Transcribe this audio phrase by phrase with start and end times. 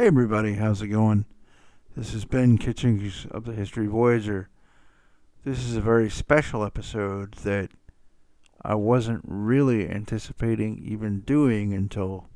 [0.00, 1.26] Hey everybody, how's it going?
[1.94, 4.48] This is Ben Kitchings of the History Voyager.
[5.44, 7.68] This is a very special episode that
[8.62, 12.30] I wasn't really anticipating even doing until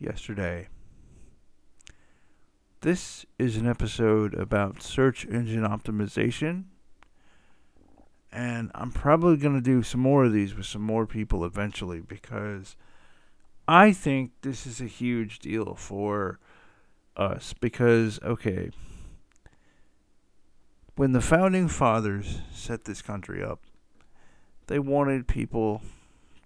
[0.00, 0.66] yesterday.
[2.80, 6.64] This is an episode about search engine optimization,
[8.32, 12.00] and I'm probably going to do some more of these with some more people eventually
[12.00, 12.74] because
[13.68, 16.40] I think this is a huge deal for
[17.16, 18.70] us because okay
[20.96, 23.60] when the founding fathers set this country up
[24.66, 25.82] they wanted people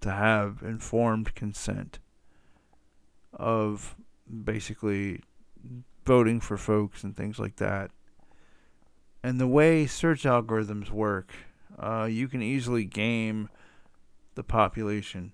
[0.00, 1.98] to have informed consent
[3.32, 3.96] of
[4.44, 5.22] basically
[6.04, 7.90] voting for folks and things like that.
[9.22, 11.32] And the way search algorithms work
[11.78, 13.48] uh, you can easily game
[14.34, 15.32] the population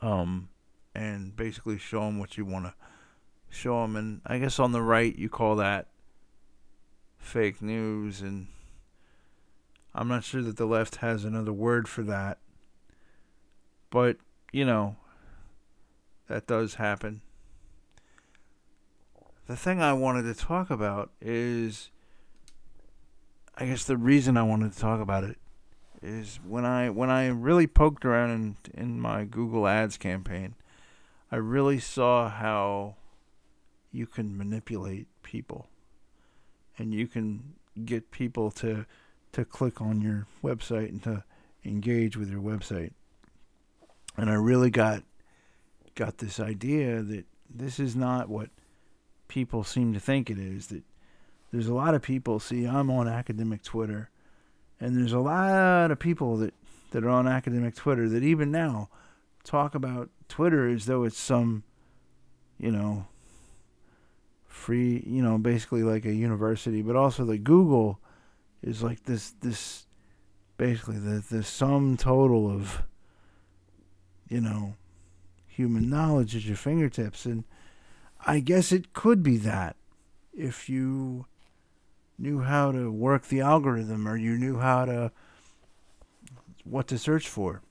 [0.00, 0.48] um,
[0.94, 2.74] and basically show them what you want to
[3.50, 3.96] show them.
[3.96, 5.88] And I guess on the right, you call that
[7.18, 8.20] fake news.
[8.20, 8.48] And
[9.94, 12.38] I'm not sure that the left has another word for that.
[13.90, 14.16] But,
[14.52, 14.96] you know,
[16.28, 17.22] that does happen.
[19.46, 21.90] The thing I wanted to talk about is
[23.60, 25.36] I guess the reason I wanted to talk about it
[26.00, 30.54] is when I when I really poked around in in my Google Ads campaign,
[31.32, 32.97] I really saw how
[33.98, 35.66] you can manipulate people
[36.78, 37.54] and you can
[37.84, 38.86] get people to
[39.32, 41.22] to click on your website and to
[41.64, 42.92] engage with your website.
[44.16, 45.02] And I really got
[45.96, 48.50] got this idea that this is not what
[49.26, 50.84] people seem to think it is that
[51.50, 54.10] there's a lot of people see I'm on academic Twitter
[54.80, 56.54] and there's a lot of people that
[56.92, 58.88] that are on academic Twitter that even now
[59.42, 61.64] talk about Twitter as though it's some
[62.58, 63.06] you know
[64.58, 68.00] free, you know, basically like a university, but also the Google
[68.62, 69.86] is like this this
[70.56, 72.82] basically the the sum total of
[74.28, 74.74] you know
[75.46, 77.44] human knowledge at your fingertips and
[78.26, 79.76] I guess it could be that
[80.36, 81.26] if you
[82.18, 85.12] knew how to work the algorithm or you knew how to
[86.64, 87.62] what to search for.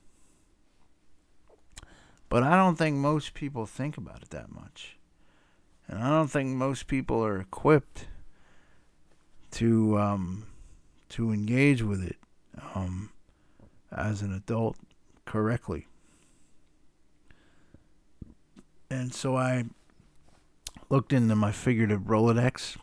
[2.28, 4.97] But I don't think most people think about it that much.
[5.88, 8.06] And I don't think most people are equipped
[9.52, 10.46] to um,
[11.10, 12.16] to engage with it
[12.74, 13.10] um,
[13.90, 14.76] as an adult
[15.24, 15.86] correctly.
[18.90, 19.64] And so I
[20.90, 22.76] looked into my figurative Rolodex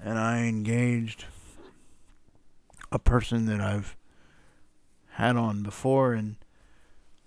[0.00, 1.24] and I engaged
[2.90, 3.96] a person that I've
[5.10, 6.36] had on before and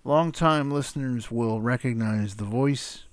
[0.03, 3.06] long-time listeners will recognize the voice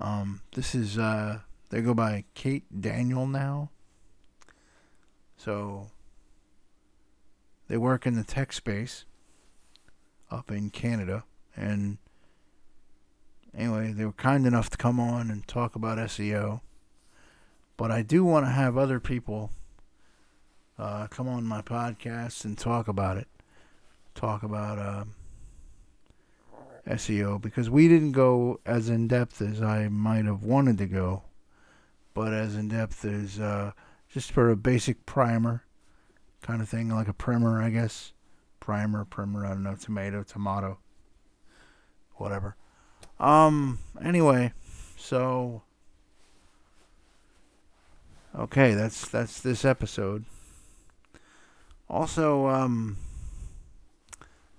[0.00, 1.40] um, this is uh,
[1.70, 3.70] they go by Cate Daniel now.
[5.36, 5.90] So
[7.68, 9.04] they work in the tech space
[10.30, 11.24] up in Canada,
[11.56, 11.98] and
[13.56, 16.60] anyway, they were kind enough to come on and talk about SEO.
[17.76, 19.50] But I do want to have other people
[20.78, 23.28] uh, come on my podcast and talk about it.
[24.14, 24.78] Talk about.
[24.78, 25.04] Uh,
[26.88, 31.24] SEO because we didn't go as in depth as I might have wanted to go,
[32.14, 33.72] but as in depth as uh,
[34.08, 35.64] just for a basic primer
[36.42, 38.12] kind of thing, like a primer, I guess.
[38.60, 40.78] Primer, primer, I don't know, tomato, tomato,
[42.14, 42.56] whatever.
[43.20, 44.52] Um, anyway,
[44.96, 45.62] so
[48.34, 50.24] okay, that's that's this episode.
[51.88, 52.96] Also, um,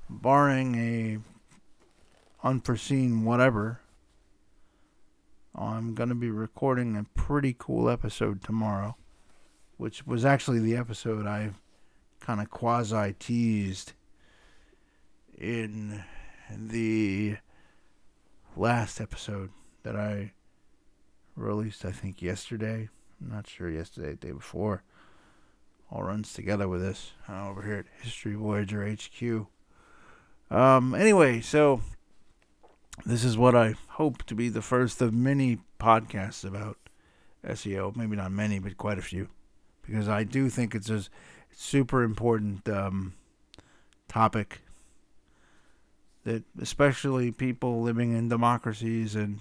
[0.09, 1.17] barring a
[2.47, 3.81] unforeseen whatever,
[5.53, 8.95] I'm going to be recording a pretty cool episode tomorrow,
[9.75, 11.51] which was actually the episode I
[12.21, 13.93] kind of quasi teased
[15.37, 16.03] in
[16.55, 17.35] the
[18.55, 19.49] last episode
[19.83, 20.31] that I
[21.35, 22.87] released, I think, yesterday.
[23.19, 24.83] I'm not sure yesterday, day before.
[25.91, 29.47] All runs together with this uh, over here at History Voyager HQ.
[30.49, 31.81] Um, anyway, so
[33.05, 36.77] this is what I hope to be the first of many podcasts about
[37.45, 37.95] SEO.
[37.95, 39.29] Maybe not many, but quite a few,
[39.85, 41.03] because I do think it's a
[41.51, 43.13] super important um,
[44.07, 44.61] topic
[46.23, 49.39] that, especially people living in democracies and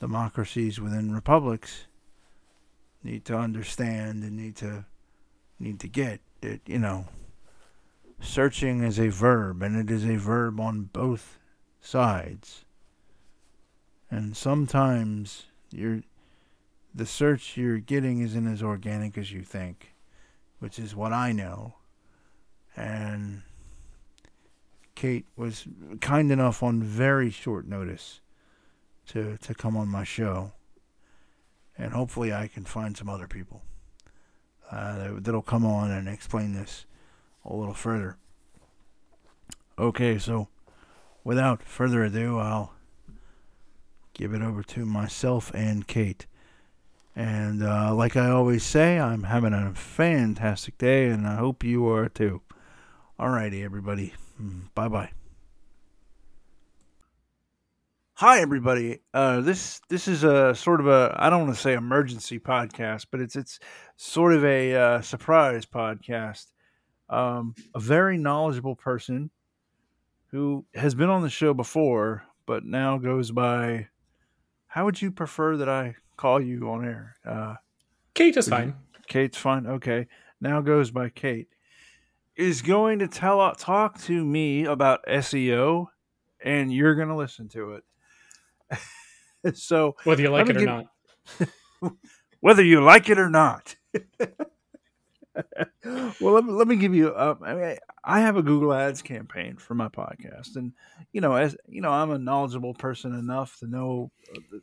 [0.00, 1.86] democracies within republics,
[3.02, 4.84] need to understand and need to
[5.58, 7.06] need to get that you know
[8.20, 11.38] searching is a verb and it is a verb on both
[11.80, 12.65] sides.
[14.10, 16.02] And sometimes you're
[16.94, 19.94] the search you're getting isn't as organic as you think,
[20.60, 21.74] which is what I know.
[22.76, 23.42] And
[24.94, 25.66] Cate was
[26.00, 28.20] kind enough on very short notice
[29.08, 30.52] to to come on my show,
[31.76, 33.62] and hopefully I can find some other people
[34.70, 36.86] uh, that'll come on and explain this
[37.44, 38.16] a little further.
[39.78, 40.48] Okay, so
[41.24, 42.72] without further ado, I'll
[44.16, 46.26] give it over to myself and Cate.
[47.14, 51.88] And uh, like I always say, I'm having a fantastic day, and I hope you
[51.88, 52.42] are too.
[53.18, 54.14] Alrighty, everybody.
[54.40, 55.10] Mm, bye bye.
[58.14, 59.00] Hi, everybody.
[59.12, 63.06] Uh, this this is a sort of a I don't want to say emergency podcast,
[63.10, 63.58] but it's it's
[63.96, 66.46] sort of a uh, surprise podcast.
[67.08, 69.30] Um, a very knowledgeable person
[70.28, 73.88] who has been on the show before, but now goes by.
[74.76, 77.16] How would you prefer that I call you on air?
[77.26, 77.54] Uh,
[78.12, 78.68] Cate is fine.
[78.68, 79.66] You, Cate's fine.
[79.66, 80.06] Okay,
[80.38, 81.48] now goes by Cate.
[82.36, 85.86] Is going to tell talk to me about SEO,
[86.44, 87.80] and you're going to listen to
[88.70, 89.54] it.
[89.56, 90.86] so whether you like it or not,
[92.40, 93.76] whether you like it or not.
[96.20, 97.08] well, let me, let me give you.
[97.08, 100.72] Uh, I mean, I have a Google Ads campaign for my podcast, and
[101.12, 104.10] you know, as you know, I'm a knowledgeable person enough to know
[104.50, 104.62] the,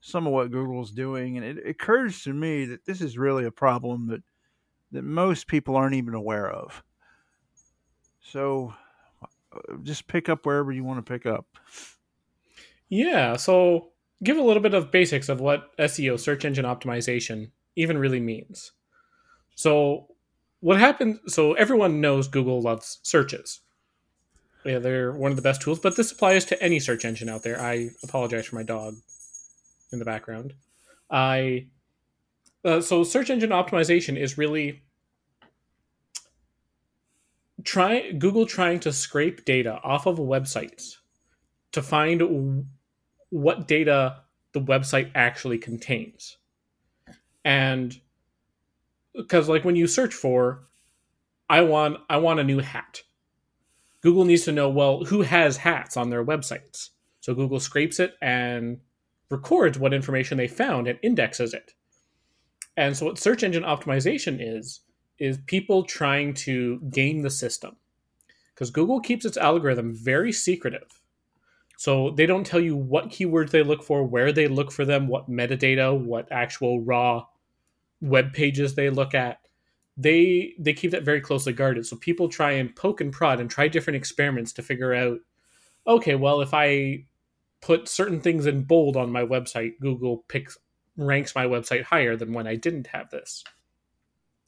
[0.00, 3.44] some of what Google's doing, and it, it occurs to me that this is really
[3.44, 4.22] a problem that
[4.92, 6.82] that most people aren't even aware of.
[8.22, 8.74] So,
[9.22, 11.46] uh, just pick up wherever you want to pick up.
[12.88, 13.90] Yeah, so
[14.22, 18.72] give a little bit of basics of what SEO, search engine optimization, even really means.
[19.60, 20.06] So,
[20.60, 21.20] what happened?
[21.26, 23.60] So, everyone knows Google loves searches.
[24.64, 27.42] Yeah, they're one of the best tools, but this applies to any search engine out
[27.42, 27.60] there.
[27.60, 28.94] I apologize for my dog
[29.92, 30.54] in the background.
[31.10, 31.66] I
[32.64, 34.80] uh, so search engine optimization is really
[37.62, 40.96] try Google trying to scrape data off of websites
[41.72, 42.66] to find
[43.28, 44.22] what data
[44.52, 46.38] the website actually contains.
[47.44, 48.00] And
[49.14, 50.62] because like when you search for
[51.48, 53.02] I want I want a new hat.
[54.02, 56.90] Google needs to know well who has hats on their websites.
[57.20, 58.78] So Google scrapes it and
[59.30, 61.74] records what information they found and indexes it.
[62.76, 64.80] And so what search engine optimization is
[65.18, 67.76] is people trying to game the system.
[68.54, 71.00] Because Google keeps its algorithm very secretive
[71.80, 75.08] so they don't tell you what keywords they look for, where they look for them,
[75.08, 77.24] what metadata, what actual raw
[78.00, 79.38] web pages they look at.
[79.96, 81.86] They they keep that very closely guarded.
[81.86, 85.18] So people try and poke and prod and try different experiments to figure out,
[85.86, 87.04] okay, well if I
[87.60, 90.56] put certain things in bold on my website, Google picks
[90.96, 93.44] ranks my website higher than when I didn't have this.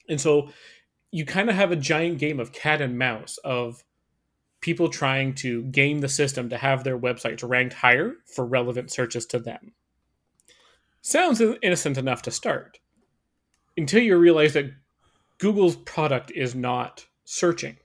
[0.09, 0.51] And so
[1.11, 3.85] you kind of have a giant game of cat and mouse of
[4.61, 9.27] people trying to game the system to have their websites ranked higher for relevant searches
[9.27, 9.73] to them.
[11.03, 12.79] Sounds innocent enough to start
[13.77, 14.73] until you realize that
[15.39, 17.77] Google's product is not searching.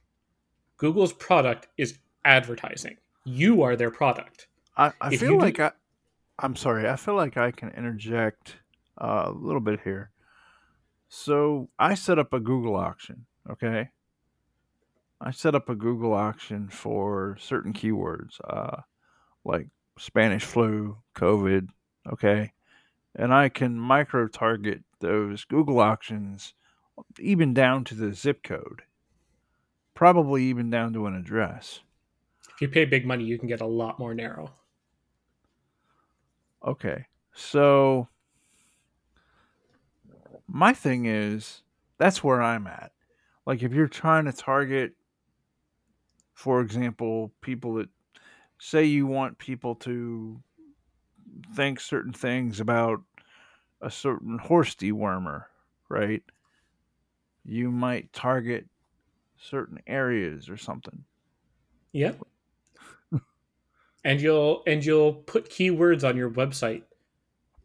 [0.78, 2.98] Google's product is advertising.
[3.24, 4.48] You are their product.
[4.76, 5.64] I, I feel like do...
[5.64, 5.72] I,
[6.40, 6.88] I'm sorry.
[6.88, 8.58] I feel like I can interject
[9.02, 10.12] uh, a little bit here.
[11.10, 13.90] So I set up a Google auction, okay?
[15.20, 18.82] I set up a Google auction for certain keywords, uh,
[19.44, 21.70] like Spanish flu, COVID,
[22.12, 22.52] okay?
[23.16, 26.54] And I can micro target those Google auctions
[27.20, 28.84] even down to the zip code,
[29.94, 31.82] probably even down to an address.
[32.50, 34.54] If you pay big money, you can get a lot more narrow.
[36.64, 37.08] Okay.
[37.34, 38.10] So
[40.48, 41.64] my thing is
[41.98, 42.92] that's where I'm at.
[43.46, 44.96] Like if you're trying to target
[46.34, 47.90] for example, people that
[48.60, 50.42] say you want people to
[51.54, 53.04] think certain things about
[53.82, 55.46] a certain horse dewormer,
[55.90, 56.24] right?
[57.46, 58.68] You might target
[59.38, 61.04] certain areas or something.
[61.92, 62.14] Yeah.
[64.04, 66.84] and you'll and you'll put keywords on your website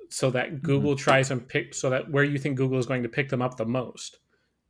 [0.09, 0.57] so that mm-hmm.
[0.59, 1.03] Google mm-hmm.
[1.03, 3.57] tries and pick so that where you think Google is going to pick them up
[3.57, 4.19] the most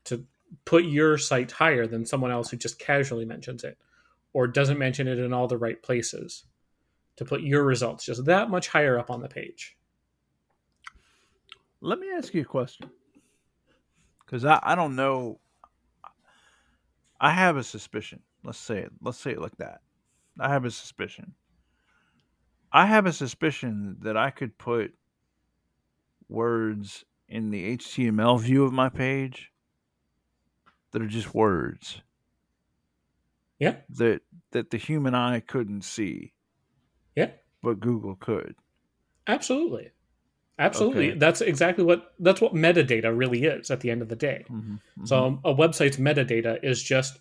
[0.04, 0.24] to
[0.64, 3.78] put your site higher than someone else who just casually mentions it
[4.32, 6.44] or doesn't mention it in all the right places
[7.16, 9.76] to put your results just that much higher up on the page.
[11.82, 12.88] Let me ask you a question.
[14.24, 15.40] Because I, I don't know.
[17.20, 18.20] I have a suspicion.
[18.42, 18.92] Let's say it.
[19.02, 19.82] Let's say it like that.
[20.40, 21.34] I have a suspicion
[22.72, 24.94] I have a suspicion that I could put
[26.28, 29.52] words in the HTML view of my page
[30.92, 32.00] that are just words.
[33.58, 33.76] Yeah.
[33.90, 34.22] That
[34.52, 36.32] that the human eye couldn't see.
[37.14, 37.30] Yeah.
[37.62, 38.54] But Google could.
[39.26, 39.90] Absolutely.
[40.62, 41.10] Absolutely.
[41.10, 41.18] Okay.
[41.18, 44.44] That's exactly what that's what metadata really is at the end of the day.
[44.50, 45.04] Mm-hmm.
[45.06, 47.18] So a website's metadata is just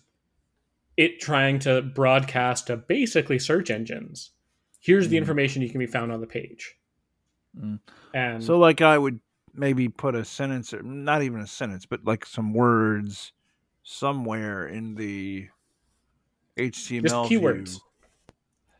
[0.96, 4.30] it trying to broadcast to basically search engines.
[4.80, 5.20] Here's the Mhm.
[5.20, 6.76] information you can be found on the page.
[7.58, 7.80] Mm.
[8.14, 9.20] And So, like, I would
[9.54, 13.32] maybe put a sentence, or not even a sentence, but like some words
[13.82, 15.48] somewhere in the
[16.58, 17.02] HTML.
[17.02, 17.68] just keywords.
[17.70, 17.78] view.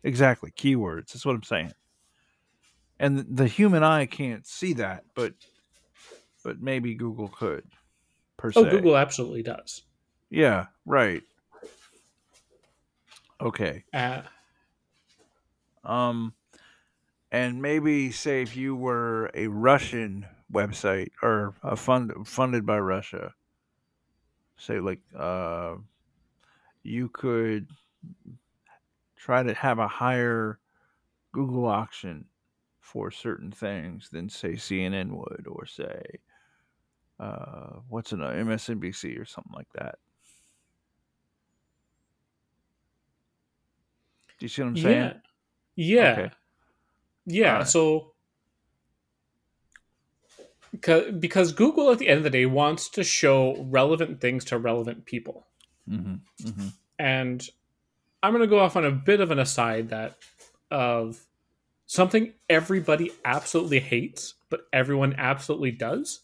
[0.05, 1.13] Exactly, keywords.
[1.13, 1.73] That's what I'm saying.
[2.99, 5.35] And the human eye can't see that, but
[6.45, 7.65] but maybe Google could.
[8.37, 8.71] Per Oh, se.
[8.71, 9.83] Google absolutely does.
[10.31, 10.67] Yeah.
[10.85, 11.23] Right.
[13.41, 13.85] Okay.
[13.93, 14.23] Uh,
[15.85, 16.35] Um,
[17.33, 23.35] and maybe say if you were a Russian website or a fund funded by Russia,
[24.57, 25.77] say like uh,
[26.83, 27.69] you could
[29.17, 30.59] try to have a higher
[31.33, 32.27] Google auction
[32.93, 36.03] for certain things than say CNN would or say
[37.19, 39.95] uh, what's another MSNBC or something like that.
[44.39, 44.97] Do you see what I'm saying?
[44.97, 45.13] yeah.
[45.75, 46.13] Yeah.
[46.13, 46.31] Okay.
[47.25, 47.53] Yeah.
[47.53, 47.69] Alright.
[47.69, 48.13] So,
[50.83, 54.59] 'ca- because Google at the end of the day wants to show relevant things to
[54.59, 55.47] relevant people.
[55.89, 56.17] Mm-hmm.
[56.47, 56.69] Mm-hmm.
[56.99, 57.49] And
[58.23, 60.19] I'm going to go off on a bit of an aside that
[60.71, 61.25] of
[61.93, 66.21] something everybody absolutely hates, but everyone absolutely does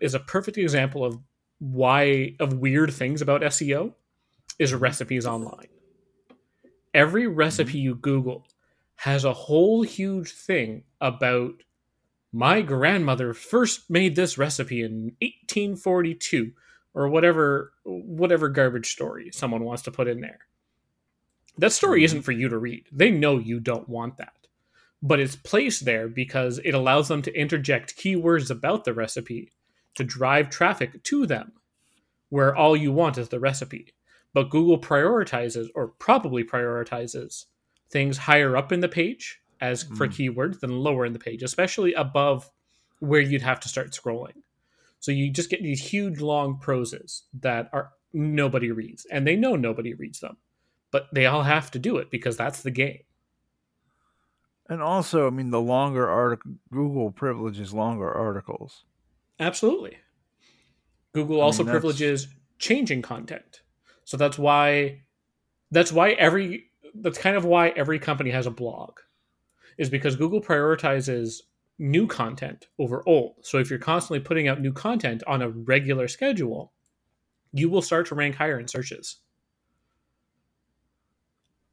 [0.00, 1.18] is a perfect example of
[1.58, 3.92] why of weird things about SEO
[4.58, 5.68] is recipes online.
[6.94, 7.78] Every recipe mm-hmm.
[7.78, 8.46] you Google
[8.96, 11.52] has a whole huge thing about
[12.32, 16.50] my grandmother first made this recipe in 1842
[16.94, 20.38] or whatever whatever garbage story someone wants to put in there.
[21.58, 22.24] That story isn't mm-hmm.
[22.24, 22.86] for you to read.
[22.90, 24.32] They know you don't want that.
[25.02, 29.50] But it's placed there because it allows them to interject keywords about the recipe
[29.96, 31.52] to drive traffic to them,
[32.28, 33.94] where all you want is the recipe.
[34.32, 37.46] But Google prioritizes, or probably prioritizes,
[37.90, 40.12] things higher up in the page as for Mm.
[40.34, 42.50] keywords than lower in the page, especially above
[43.00, 44.42] where you'd have to start scrolling.
[45.00, 49.56] So you just get these huge long proses that are nobody reads, and they know
[49.56, 50.36] nobody reads them,
[50.90, 53.02] but they all have to do it because that's the game.
[54.72, 58.84] And also, I mean, the longer article, Google privileges longer articles.
[59.38, 59.98] Absolutely.
[61.12, 63.60] Google I also mean, privileges changing content.
[64.04, 65.02] So that's why
[65.70, 68.96] that's why every that's kind of why every company has a blog.
[69.76, 71.42] Is because Google prioritizes
[71.78, 73.44] new content over old.
[73.44, 76.72] So if you're constantly putting out new content on a regular schedule,
[77.52, 79.18] you will start to rank higher in searches.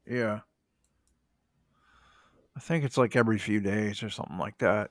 [0.06, 0.40] Yeah.
[2.60, 4.90] I think it's like every few days or something like that.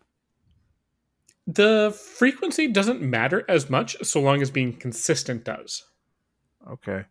[1.46, 5.84] The frequency doesn't matter as much so long as being consistent does.
[6.68, 7.06] Okay.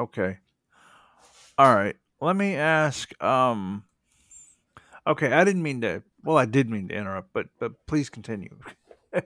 [0.00, 0.38] Okay.
[1.58, 1.96] All right.
[2.22, 3.84] Let me ask um
[5.06, 8.58] Okay, I didn't mean to well, I did mean to interrupt, but but please continue.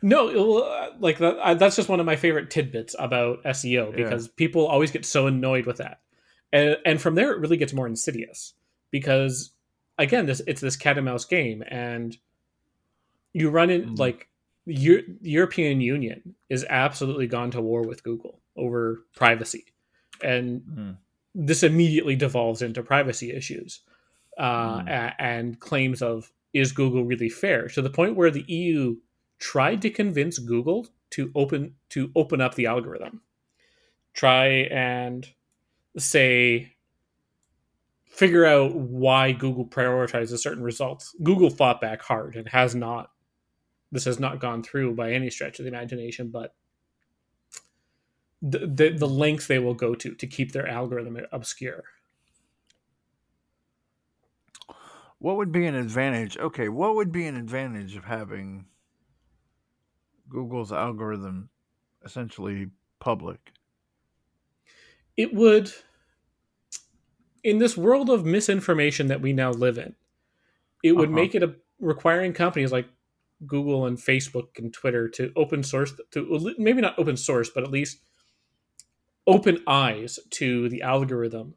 [0.00, 3.96] No, uh, like that, I, that's just one of my favorite tidbits about SEO Yeah.
[3.96, 6.00] because people always get so annoyed with that,
[6.52, 8.54] and and from there it really gets more insidious
[8.90, 9.52] because
[9.98, 12.16] again, this it's this cat and mouse game, and
[13.32, 13.98] you run in Mm.
[13.98, 14.28] like
[14.66, 19.64] the European Union is absolutely gone to war with Google over privacy,
[20.22, 20.96] and Mm.
[21.34, 23.80] this immediately devolves into privacy issues
[24.38, 25.14] uh, Mm.
[25.18, 28.96] and claims of is Google really fair to the point where the EU
[29.38, 33.22] tried to convince Google to open to open up the algorithm,
[34.14, 35.28] try and
[35.98, 36.72] say
[38.06, 41.16] figure out why Google prioritizes certain results.
[41.22, 43.10] Google fought back hard and has not.
[43.90, 46.54] This has not gone through by any stretch of the imagination, but
[48.40, 51.84] the, the the length they will go to to keep their algorithm obscure.
[55.18, 56.36] What would be an advantage?
[56.36, 58.66] Okay, what would be an advantage of having
[60.28, 61.48] Google's algorithm
[62.04, 63.52] essentially public?
[65.16, 65.72] It would,
[67.44, 69.94] in this world of misinformation that we now live in,
[70.82, 71.16] it would Uh-huh.
[71.16, 72.88] make it a requiring companies like
[73.46, 77.70] Google and Facebook and Twitter to open source to maybe not open source, but at
[77.70, 78.00] least
[79.26, 81.54] open eyes to the algorithm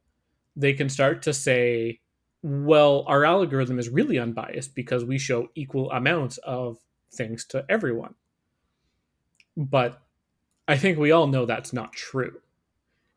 [0.58, 2.02] they can start to say,
[2.44, 6.80] well, our algorithm is really unbiased because we show equal amounts of
[7.14, 8.16] things to everyone.
[9.58, 10.02] But
[10.68, 12.42] I think we all know that's not true.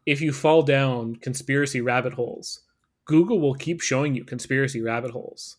[0.09, 2.61] If you fall down conspiracy rabbit holes,
[3.05, 5.59] Google will keep showing you conspiracy rabbit holes.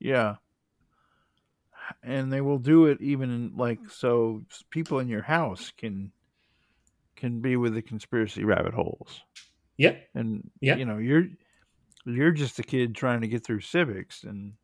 [0.00, 0.34] Yeah.
[2.02, 6.10] And they will do it even in like so people in your house can
[7.14, 9.20] can be with the conspiracy rabbit holes.
[9.76, 9.96] Yeah.
[10.12, 10.74] And Yeah.
[10.74, 11.26] you know, you're
[12.04, 14.54] you're just a kid trying to get through civics and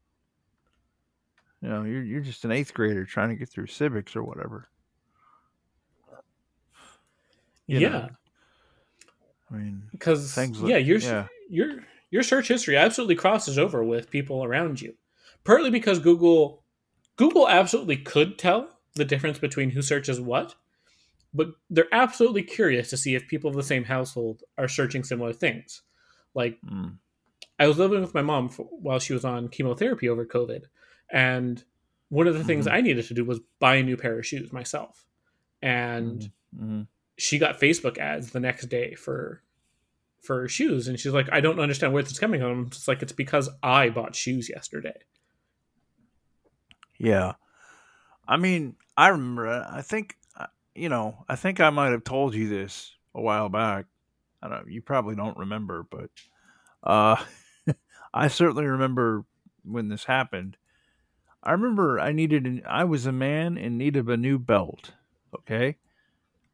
[1.62, 4.68] you know, you're you're just an eighth grader trying to get through civics or whatever.
[7.66, 8.08] You know, yeah.
[9.50, 11.26] I mean Because things like yeah, your yeah.
[11.48, 14.94] your your search history absolutely crosses over with people around you.
[15.44, 16.62] Partly because Google
[17.16, 20.54] Google absolutely could tell the difference between who searches what,
[21.34, 25.32] but they're absolutely curious to see if people of the same household are searching similar
[25.32, 25.82] things.
[26.34, 26.98] Like Mm,
[27.58, 30.64] I was living with my mom for, while she was on chemotherapy over COVID,
[31.10, 31.62] and
[32.08, 32.72] one of the things Mhm.
[32.72, 35.06] I needed to do was buy a new pair of shoes myself.
[35.62, 36.88] And mhm, mhm.
[37.16, 39.42] She got Facebook ads the next day for
[40.20, 43.02] for shoes, and she's like, "I don't understand where this is coming from." It's like
[43.02, 44.98] it's because I bought shoes yesterday.
[46.98, 47.34] Yeah.
[48.26, 49.66] I mean, I remember.
[49.70, 53.48] I think, uh, you know, I think I might have told you this a while
[53.48, 53.86] back.
[54.42, 54.70] I don't.
[54.70, 56.10] You probably don't remember, but
[56.82, 57.16] uh,
[58.14, 59.24] I certainly remember
[59.64, 60.56] when this happened.
[61.42, 62.46] I remember I needed.
[62.46, 64.92] An, I was a man in need of a new belt.
[65.34, 65.76] Okay.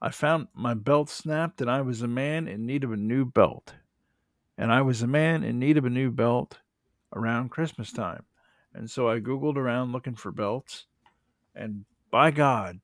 [0.03, 3.25] I found my belt snapped, and I was a man in need of a new
[3.25, 3.75] belt.
[4.59, 6.59] And I was a man in need of a new belt
[7.15, 8.25] around Christmas time.
[8.75, 10.87] And so I Googled around looking for belts.
[11.55, 12.81] And by God,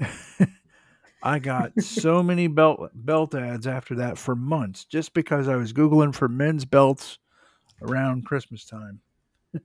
[1.22, 5.74] I got so many belt belt ads after that for months just because I was
[5.74, 7.18] Googling for men's belts
[7.82, 9.00] around Christmas time.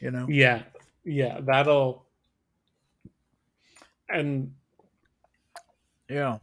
[0.00, 0.26] you know?
[0.28, 0.62] Yeah,
[1.04, 2.04] yeah, that'll
[4.08, 4.52] and
[6.08, 6.38] Yeah.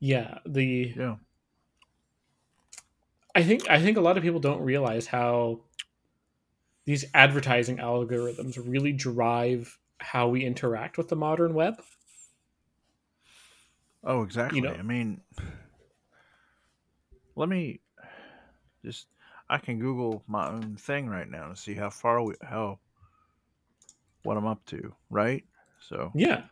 [0.00, 1.16] yeah the Yeah.
[3.34, 5.60] I think I think a lot of people don't realize how
[6.84, 11.80] these advertising algorithms really drive how we interact with the modern web.
[14.02, 14.60] Oh, exactly.
[14.62, 15.20] know- I mean,
[17.36, 17.80] let me
[18.84, 19.06] just.
[19.48, 22.78] I can Google my own thing right now to see how far we how
[24.22, 24.94] what I'm up to.
[25.10, 25.44] Right.
[25.80, 26.44] So Yeah.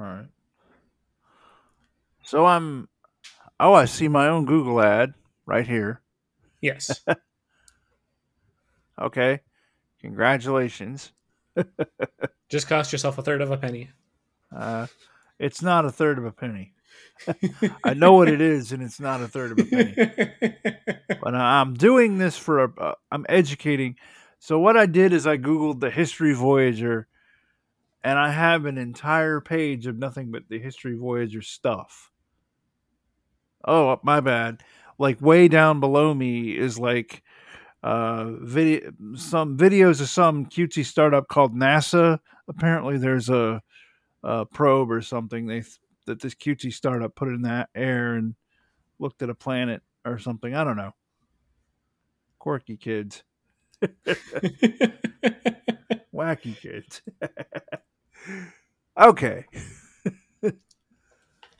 [0.00, 0.28] All right.
[2.24, 2.88] So I'm.
[3.58, 5.14] Oh, I see my own Google ad
[5.46, 6.00] right here.
[6.60, 7.00] Yes.
[9.00, 9.40] Okay.
[10.02, 11.12] Congratulations.
[12.50, 13.90] Just cost yourself a third of a penny.
[14.54, 14.88] Uh,
[15.38, 16.74] it's not a third of a penny.
[17.84, 21.18] I know what it is, and it's not a third of a penny.
[21.22, 22.72] but I'm doing this for a.
[22.78, 23.96] Uh, I'm educating.
[24.38, 27.06] So what I did is I googled the history Voyager,
[28.02, 32.10] and I have an entire page of nothing but the history Voyager stuff.
[33.66, 34.62] Oh, my bad.
[34.98, 37.22] Like way down below me is like
[37.82, 42.18] uh video some videos of some cutesy startup called NASA.
[42.48, 43.62] Apparently there's a,
[44.22, 45.62] a probe or something they
[46.06, 48.34] that this cutesy startup put in that air and
[48.98, 50.54] looked at a planet or something.
[50.54, 50.92] I don't know.
[52.38, 53.22] Quirky kids,
[56.14, 57.02] wacky kids.
[58.98, 59.44] okay.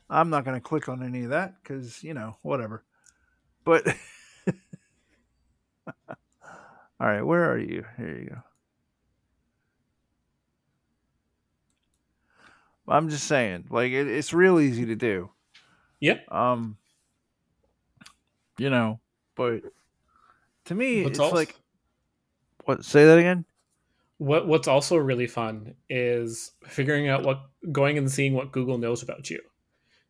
[0.09, 2.83] I'm not going to click on any of that cuz, you know, whatever.
[3.63, 3.87] But
[7.01, 7.83] All right, where are you?
[7.97, 8.37] Here you go.
[12.87, 15.31] I'm just saying, like it, it's real easy to do.
[15.99, 16.31] Yep.
[16.31, 16.77] Um,
[18.59, 18.99] you know,
[19.35, 19.61] but
[20.65, 21.55] to me, it's also, like
[22.65, 22.85] what?
[22.85, 23.45] Say that again.
[24.21, 29.01] What what's also really fun is figuring out what going and seeing what Google knows
[29.01, 29.41] about you.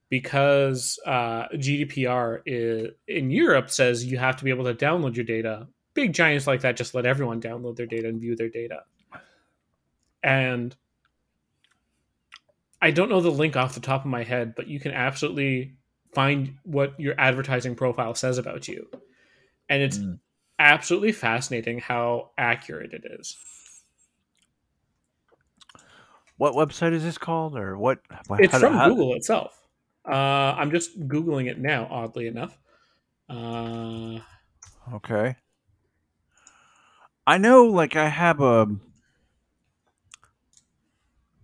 [0.09, 5.23] Because uh, GDPR is, in Europe says you have to be able to download your
[5.23, 5.65] data.
[5.93, 8.81] Big giants like that just let everyone download their data and view their data.
[10.21, 10.75] And
[12.81, 15.77] I don't know the link off the top of my head, but you can absolutely
[16.13, 18.89] find what your advertising profile says about you.
[19.69, 20.19] And it's Mm.
[20.59, 23.37] absolutely fascinating how accurate it is.
[26.41, 27.99] What website is this called, or what?
[28.39, 29.61] It's how- from how- Google itself.
[30.09, 31.87] Uh, I'm just googling it now.
[31.91, 32.57] Oddly enough.
[33.29, 34.17] Uh,
[34.91, 35.35] Okay.
[37.27, 38.75] I know, like, I have a.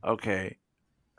[0.03, 0.57] Okay.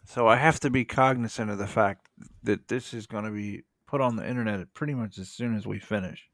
[0.05, 2.09] So I have to be cognizant of the fact
[2.43, 5.69] that this is going to be put on the internet pretty much as soon as
[5.69, 6.29] we finish.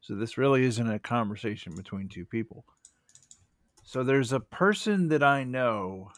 [0.00, 2.64] So this really isn't a conversation between two people.
[3.84, 6.10] So there's a person that I know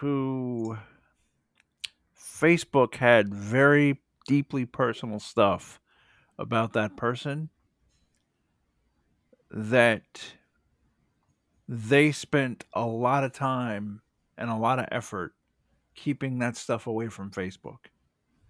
[0.00, 0.76] who
[2.18, 5.80] Facebook had very deeply personal stuff
[6.38, 7.48] about that person
[9.50, 10.34] that
[11.68, 14.02] they spent a lot of time
[14.36, 15.32] and a lot of effort
[15.94, 17.78] keeping that stuff away from Facebook.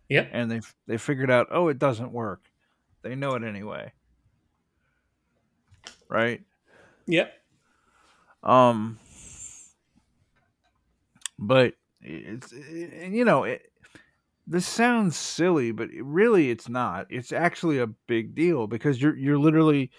[0.09, 0.31] Yep.
[0.33, 2.51] And they they figured out, "Oh, it doesn't work."
[3.03, 3.93] They know it anyway.
[6.09, 6.43] Right?
[7.07, 7.33] yep.
[8.43, 8.99] Um
[11.39, 13.69] but it's and you know, it,
[14.47, 17.07] this sounds silly, but it, really it's not.
[17.11, 19.91] It's actually a big deal because you're you're literally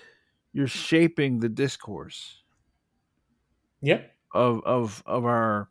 [0.53, 2.43] you're shaping the discourse
[3.81, 4.17] Yep.
[4.33, 5.69] of of of our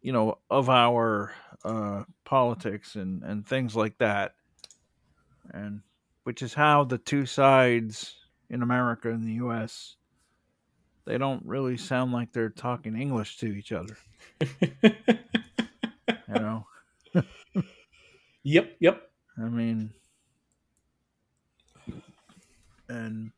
[0.00, 1.34] you know of our
[1.64, 4.34] uh politics and and things like that
[5.52, 5.82] and
[6.24, 8.16] which is how the two sides
[8.50, 9.96] in America and the US
[11.06, 13.96] they don't really sound like they're talking English to each other,
[14.40, 14.92] you
[16.28, 16.66] know.
[18.42, 18.76] yep.
[18.80, 19.02] Yep.
[19.38, 19.92] I mean,
[22.88, 23.30] and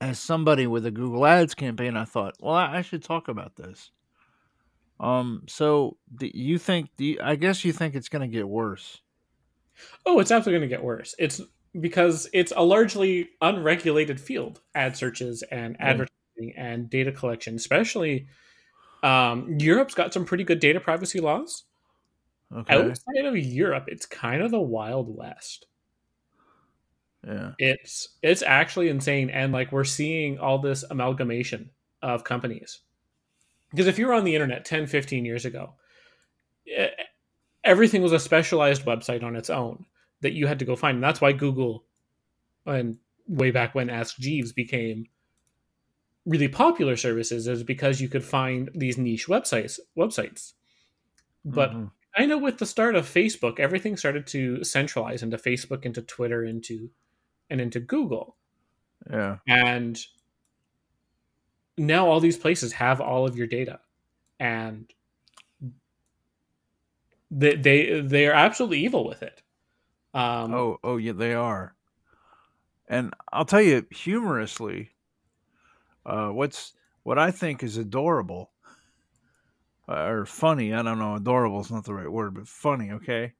[0.00, 3.90] as somebody with a Google Ads campaign, I thought, well, I should talk about this.
[5.00, 6.90] Um, so do you think?
[6.96, 9.00] Do you, I guess you think it's going to get worse?
[10.04, 11.14] Oh, it's absolutely going to get worse.
[11.18, 11.40] It's
[11.78, 18.26] because it's a largely unregulated field ad searches and advertising and data collection especially
[19.02, 21.64] um, europe's got some pretty good data privacy laws.
[22.54, 22.74] Okay.
[22.74, 25.66] outside of europe it's kind of the wild west.
[27.26, 27.52] Yeah.
[27.58, 32.80] it's it's actually insane and like we're seeing all this amalgamation of companies.
[33.70, 35.74] Because if you were on the internet 10 15 years ago
[36.74, 36.88] eh,
[37.64, 39.84] everything was a specialized website on its own
[40.20, 41.84] that you had to go find and that's why google
[42.66, 45.06] and way back when ask jeeves became
[46.26, 50.54] really popular services is because you could find these niche websites websites
[51.44, 51.90] but Mhm.
[52.16, 56.44] I know with the start of Facebook, everything started to centralize into Facebook, into Twitter,
[56.44, 56.90] into
[57.48, 58.36] and into Google.
[59.10, 59.38] yeah.
[59.46, 59.98] And
[61.76, 63.80] now all these places have all of your data.
[64.40, 64.92] And
[67.30, 69.42] they they they are absolutely evil with it.
[70.14, 71.74] Um, Oh, oh yeah, they are.
[72.88, 74.90] And I'll tell you humorously,
[76.06, 78.50] uh, what's what I think is adorable
[79.88, 80.72] uh, or funny.
[80.72, 82.92] I don't know, adorable is not the right word, but funny.
[82.92, 83.34] Okay,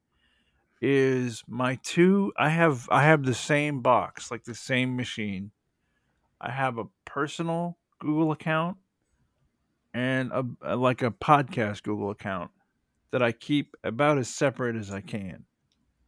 [0.81, 2.33] is my two.
[2.37, 5.51] I have I have the same box, like the same machine.
[6.41, 8.77] I have a personal Google account
[9.93, 12.51] and a, like a podcast Google account
[13.11, 15.45] that I keep about as separate as I can.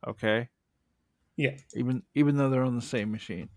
[0.07, 0.49] Okay
[1.41, 3.49] yeah, even even though they're on the same machine.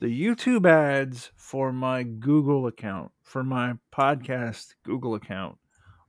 [0.00, 5.56] The YouTube ads for my Google account, for my podcast Google account,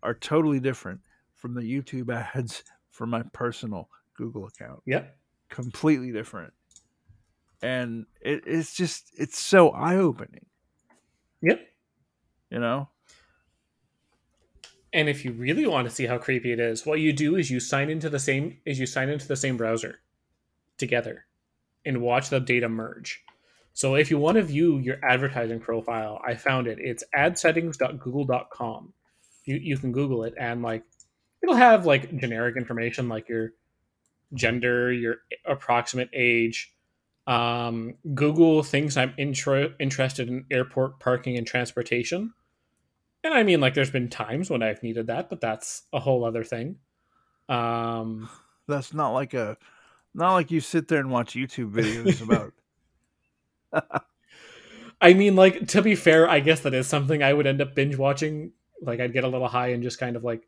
[0.01, 1.01] are totally different
[1.35, 4.81] from the YouTube ads for my personal Google account.
[4.85, 5.17] yep,
[5.49, 6.53] Completely different.
[7.61, 10.45] And it, it's just it's so eye opening,
[11.41, 11.61] yep.
[12.49, 12.89] you know?
[14.93, 17.49] And if you really want to see how creepy it is, what you do is
[17.49, 19.99] you sign into the same is you sign into the same browser
[20.77, 21.25] together
[21.85, 23.23] and watch the data merge.
[23.73, 26.77] So if you want to view your advertising profile, I found it.
[26.79, 28.93] It's adsettings.google.com.
[29.45, 30.83] You you can Google it and like
[31.41, 33.53] it'll have like generic information like your
[34.33, 36.71] gender, your approximate age.
[37.25, 42.33] Um, Google thinks I'm intro- interested in airport parking and transportation.
[43.23, 46.25] And I mean, like, there's been times when I've needed that, but that's a whole
[46.25, 46.77] other thing.
[47.49, 48.29] Um,
[48.67, 49.57] That's not like a
[50.13, 52.53] not like you sit there and watch YouTube videos about
[55.01, 57.75] I mean, like, to be fair, I guess that is something I would end up
[57.75, 58.53] binge watching.
[58.81, 60.47] Like, I'd get a little high and just kind of like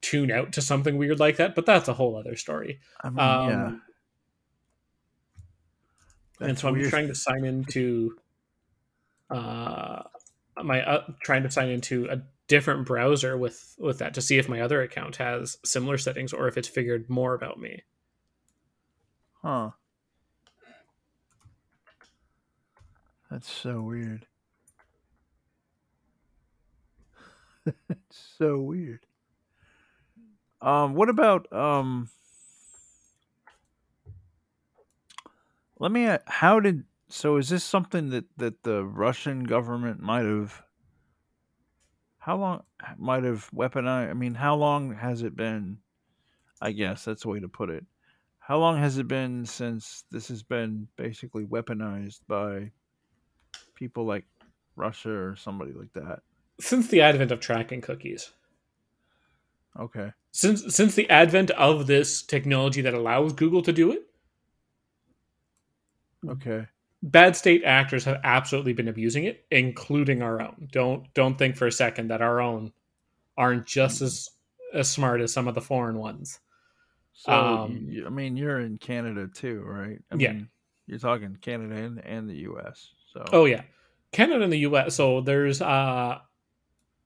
[0.00, 2.80] tune out to something weird like that, but that's a whole other story.
[3.02, 3.66] I mean, Um, yeah.
[6.40, 8.16] and that's so I'm trying to sign into
[9.30, 10.02] uh
[10.62, 14.48] my uh, trying to sign into a different browser with with that to see if
[14.48, 17.82] my other account has similar settings or if it's figured more about me.
[19.42, 19.70] Huh.
[23.30, 24.26] That's so weird.
[27.66, 29.06] it's so weird.
[30.60, 32.10] Um, what about um?
[35.78, 36.08] Let me.
[36.26, 37.36] How did so?
[37.36, 40.62] Is this something that that the Russian government might have?
[42.18, 42.64] How long
[42.96, 44.10] might have weaponized?
[44.10, 45.78] I mean, how long has it been?
[46.60, 47.86] I guess that's the way to put it.
[48.38, 52.72] How long has it been since this has been basically weaponized by
[53.74, 54.26] people like
[54.76, 56.20] Russia or somebody like that?
[56.58, 58.32] Since the advent of tracking cookies,
[59.78, 60.12] Okay.
[60.32, 64.08] since since the advent of this technology that allows Google to do it,
[66.28, 66.66] Okay.
[67.02, 70.68] Bad state actors have absolutely been abusing it, including our own.
[70.72, 72.72] Don't don't think for a second that our own
[73.36, 74.30] aren't just as
[74.74, 76.40] as smart as some of the foreign ones.
[77.12, 79.98] So Um, I mean, you're in Canada too, right?
[80.10, 80.34] I Yeah.
[80.34, 80.48] mean,
[80.86, 82.90] you're talking Canada and, and the U.S.
[83.12, 83.62] So Oh yeah,
[84.12, 84.94] Canada and the U.S.
[84.94, 86.18] So there's uh,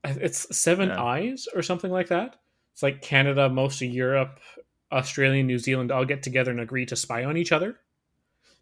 [0.05, 0.97] it's Seven Yeah.
[0.97, 2.37] Eyes or something like that.
[2.73, 4.41] It's like Canada, most of Europe,
[4.93, 7.81] Australia, New Zealand all get together and agree to spy on each other,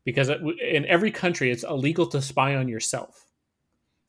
[0.04, 3.24] because in every country it's illegal to spy on yourself.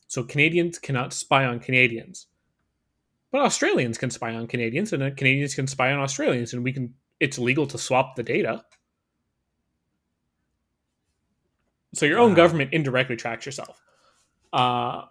[0.07, 2.27] So Canadians cannot spy on Canadians,
[3.31, 6.93] but Australians can spy on Canadians, and Canadians can spy on Australians, and we can.
[7.19, 8.63] It's legal to swap the data.
[11.93, 12.35] So your own Wow.
[12.35, 13.81] government indirectly tracks yourself.
[14.51, 15.05] Uh,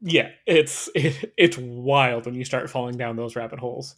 [0.00, 3.96] yeah, it's it, it's wild when you start falling down those rabbit holes.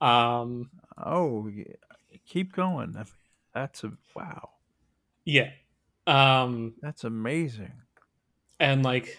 [0.00, 1.64] Um, oh, yeah.
[2.26, 2.96] keep going.
[3.54, 4.50] That's a wow.
[5.24, 5.50] yeah,
[6.06, 7.72] um, That's amazing.
[8.58, 9.16] and like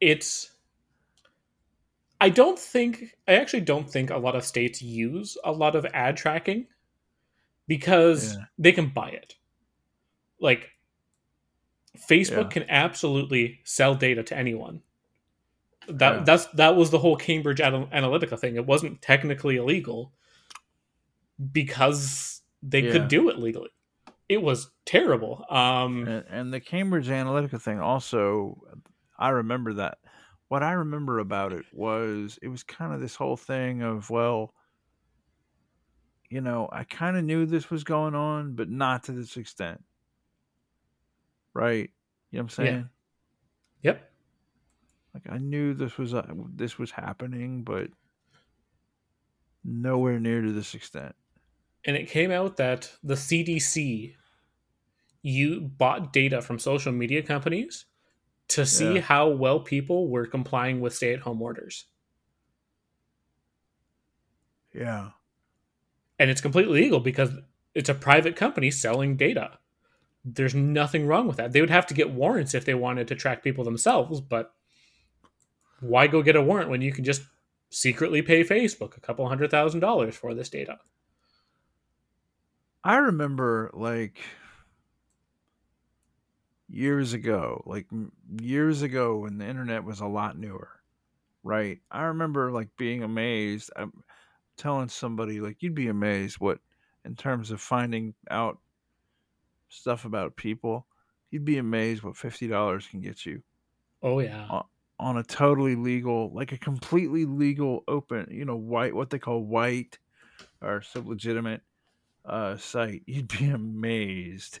[0.00, 0.50] it's.
[2.20, 5.84] I don't think I actually don't think a lot of states use a lot of
[5.92, 6.66] ad tracking
[7.66, 8.44] because Yeah.
[8.58, 9.34] they can buy it.
[10.40, 10.70] Like
[11.98, 12.48] Facebook Yeah.
[12.62, 14.82] can absolutely sell data to anyone.
[15.88, 16.22] That Yeah.
[16.24, 18.56] that's that was the whole Cambridge Analytica thing.
[18.56, 20.12] It wasn't technically illegal
[21.52, 22.33] because
[22.70, 22.92] they Yeah.
[22.92, 23.70] could do it legally.
[24.28, 25.44] It was terrible.
[25.50, 28.60] Um, And, and the Cambridge Analytica thing also,
[29.18, 29.98] I remember that.
[30.48, 34.54] What I remember about it was it was kind of this whole thing of, well,
[36.30, 39.84] you know, I kind of knew this was going on, but not to this extent.
[41.54, 41.90] Right?
[42.30, 42.72] You know what I'm Yeah.
[42.72, 42.90] saying?
[43.82, 44.12] yep.
[45.14, 47.90] Like I knew this was uh, this was happening, but
[49.64, 51.14] nowhere near to this extent.
[51.84, 54.14] And it came out that the CDC
[55.22, 57.86] you bought data from social media companies
[58.48, 59.00] to see Yeah.
[59.00, 61.86] how well people were complying with stay-at-home orders.
[64.72, 65.10] Yeah.
[66.18, 67.30] And it's completely legal because
[67.74, 69.58] it's a private company selling data.
[70.24, 71.52] There's nothing wrong with that.
[71.52, 74.54] They would have to get warrants if they wanted to track people themselves, but
[75.80, 77.22] why go get a warrant when you can just
[77.70, 80.78] secretly pay Facebook a couple hundred thousand dollars for this data?
[82.84, 84.22] I remember like
[86.68, 90.80] years ago, like m- years ago when the internet was a lot newer,
[91.42, 91.80] right?
[91.90, 93.70] I remember like being amazed.
[93.76, 94.04] I'm
[94.56, 96.60] telling somebody like you'd be amazed what
[97.04, 98.60] in terms of finding out
[99.68, 100.86] stuff about people,
[101.30, 103.42] you'd be amazed what $50 can get you
[104.02, 104.50] Oh yeah.
[104.50, 104.62] Uh,
[105.00, 109.42] on a totally legal, like a completely legal open, you know, white what they call
[109.44, 109.98] white
[110.62, 111.62] or sub legitimate
[112.24, 113.02] uh site.
[113.06, 114.60] You'd be amazed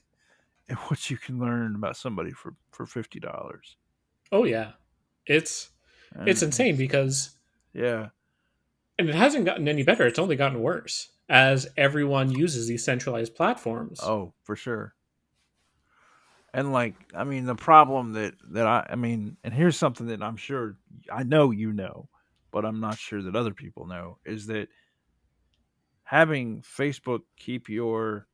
[0.68, 3.76] at what you can learn about somebody for for fifty dollars.
[4.32, 4.72] Oh yeah.
[5.26, 5.70] It's
[6.26, 7.36] it's insane because
[7.72, 8.08] Yeah,
[8.98, 10.06] and it hasn't gotten any better.
[10.06, 14.00] It's only gotten worse as everyone uses these centralized platforms.
[14.02, 14.94] oh for sure.
[16.52, 20.22] And like, I mean, the problem that that I, I mean, and here's something that
[20.22, 20.76] I'm sure
[21.10, 22.08] I know you know,
[22.52, 24.68] but I'm not sure that other people know is that
[26.04, 28.26] having Facebook keep your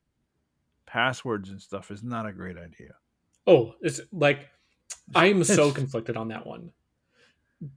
[0.85, 2.93] passwords and stuff is not a great idea.
[3.47, 4.49] Oh, it's like
[5.15, 6.71] I'm so conflicted on that one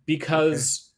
[0.04, 0.90] because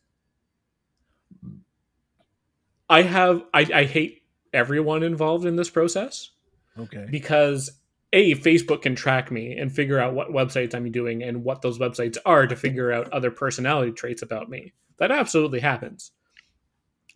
[2.88, 6.30] I have I, I hate everyone involved in this process
[6.78, 7.06] Okay.
[7.10, 7.70] because
[8.12, 11.78] a Facebook can track me and figure out what websites I'm doing and what those
[11.78, 14.72] websites are to figure out other personality traits about me.
[14.98, 16.12] That absolutely happens.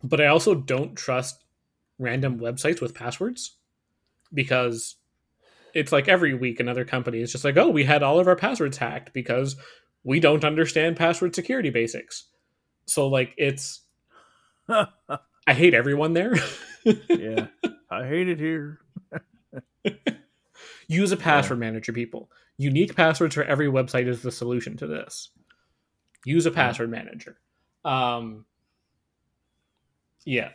[0.02, 1.39] But I also don't trust
[2.00, 3.56] random websites with passwords
[4.34, 4.96] because
[5.74, 8.36] it's like every week another company is just like, "Oh, we had all of our
[8.36, 9.54] passwords hacked because
[10.02, 12.24] we don't understand password security basics."
[12.86, 13.82] So like it's
[14.68, 16.34] I hate everyone there.
[16.84, 17.46] yeah,
[17.90, 18.80] I hate it here.
[20.88, 22.30] Use a password manager, people.
[22.56, 25.30] Unique passwords for every website is the solution to this.
[26.24, 27.38] Use a password manager.
[27.84, 28.44] Um,
[30.24, 30.50] yeah,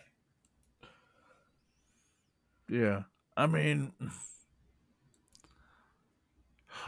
[2.75, 3.03] Yeah.
[3.37, 3.91] I mean,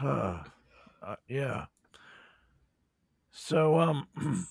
[0.00, 0.42] uh,
[1.28, 1.66] yeah.
[3.30, 4.06] So, um,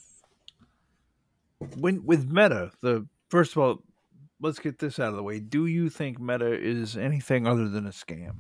[1.78, 3.84] when with Meta, the first of all,
[4.42, 5.40] let's get this out of the way.
[5.40, 8.38] Do you think Meta is anything other than a scam?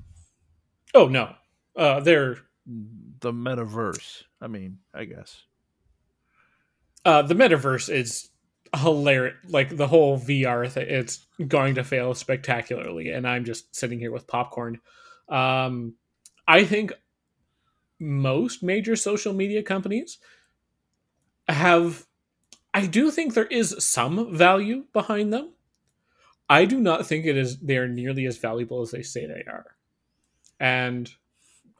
[0.93, 1.35] Oh no,
[1.75, 4.23] uh, they're The metaverse.
[4.41, 5.43] I mean, I guess.
[7.05, 8.29] uh, the metaverse is
[8.77, 9.35] hilarious.
[9.47, 14.11] Like the whole VR thing, it's going to fail spectacularly, and I'm just sitting here
[14.11, 14.79] with popcorn.
[15.29, 15.95] Um,
[16.47, 16.93] I think
[17.99, 20.19] most major social media companies
[21.47, 22.05] have.
[22.73, 25.53] I do think there is some value behind them.
[26.49, 27.57] I do not think it is.
[27.59, 29.75] They are nearly as valuable as they say they are,
[30.59, 31.11] and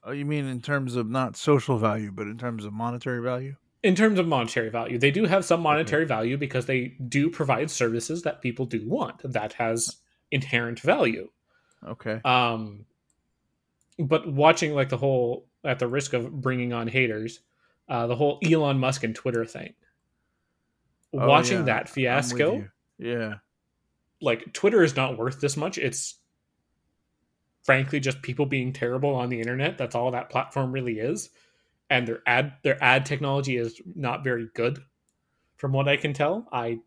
[0.07, 3.57] Oh, you mean in terms of not social value, but in terms of monetary value?
[3.87, 7.71] In terms of monetary value, they do have some monetary value because they do provide
[7.71, 9.21] services that people do want.
[9.23, 9.95] That has
[10.29, 11.29] inherent value.
[11.87, 12.19] Okay.
[12.25, 12.85] Um,
[13.97, 17.39] but watching like the whole, at the risk of bringing on haters,
[17.87, 19.73] uh, the whole Elon Musk and Twitter thing.
[21.13, 21.63] Oh, watching yeah.
[21.63, 22.67] that fiasco.
[22.99, 23.35] Yeah.
[24.19, 25.77] like Twitter is not worth this much.
[25.77, 26.15] It's
[27.63, 29.77] frankly just people being terrible on the internet.
[29.77, 31.29] That's all that platform really is.
[31.89, 34.79] And their ad their ad technology is not very good
[35.57, 36.47] from what I can tell.
[36.51, 36.79] I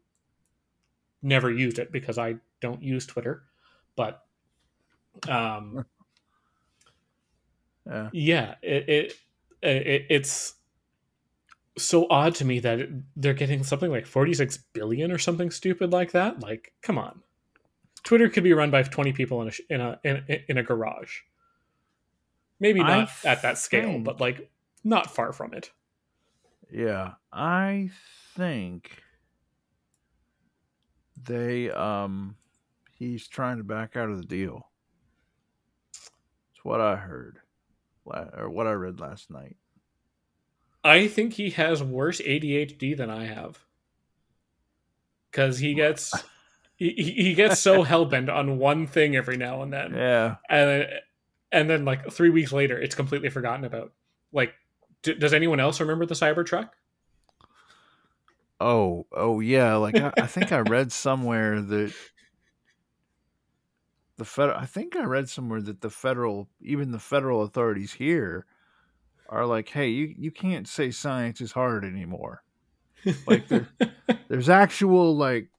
[1.22, 3.42] never used it because I don't use Twitter.
[3.96, 4.22] But
[5.28, 5.84] um
[7.86, 8.08] Yeah.
[8.12, 10.54] yeah, it, it, it it's
[11.76, 15.90] so odd to me that it, they're getting something like 46 billion or something stupid
[15.90, 16.40] like that.
[16.40, 17.22] Like, come on.
[18.04, 20.62] Twitter could be run by 20 people in a in a in, a- in a
[20.62, 21.20] garage.
[22.60, 24.50] Maybe I not at that scale, think- but like
[24.84, 25.70] not far from it.
[26.72, 27.90] Yeah, I
[28.36, 29.02] think
[31.22, 32.36] they um
[32.94, 34.68] he's trying to back out of the deal.
[35.92, 37.38] It's what I heard,
[38.04, 39.56] or what I read last night.
[40.82, 43.58] I think he has worse ADHD than I have.
[45.32, 46.12] Cuz he gets
[46.76, 49.94] he, he gets so hellbent on one thing every now and then.
[49.94, 50.88] Yeah, and
[51.52, 53.92] and then like three weeks later, it's completely forgotten about.
[54.32, 54.54] Like,
[55.02, 56.70] d- does anyone else remember the Cybertruck?
[58.60, 59.76] Oh, oh yeah.
[59.76, 61.94] Like I, I think I read somewhere that
[64.16, 64.58] the federal.
[64.58, 68.46] I think I read somewhere that the federal, even the federal authorities here,
[69.28, 72.44] are like, "Hey, you you can't say science is hard anymore."
[73.26, 73.68] Like there,
[74.28, 75.50] there's actual like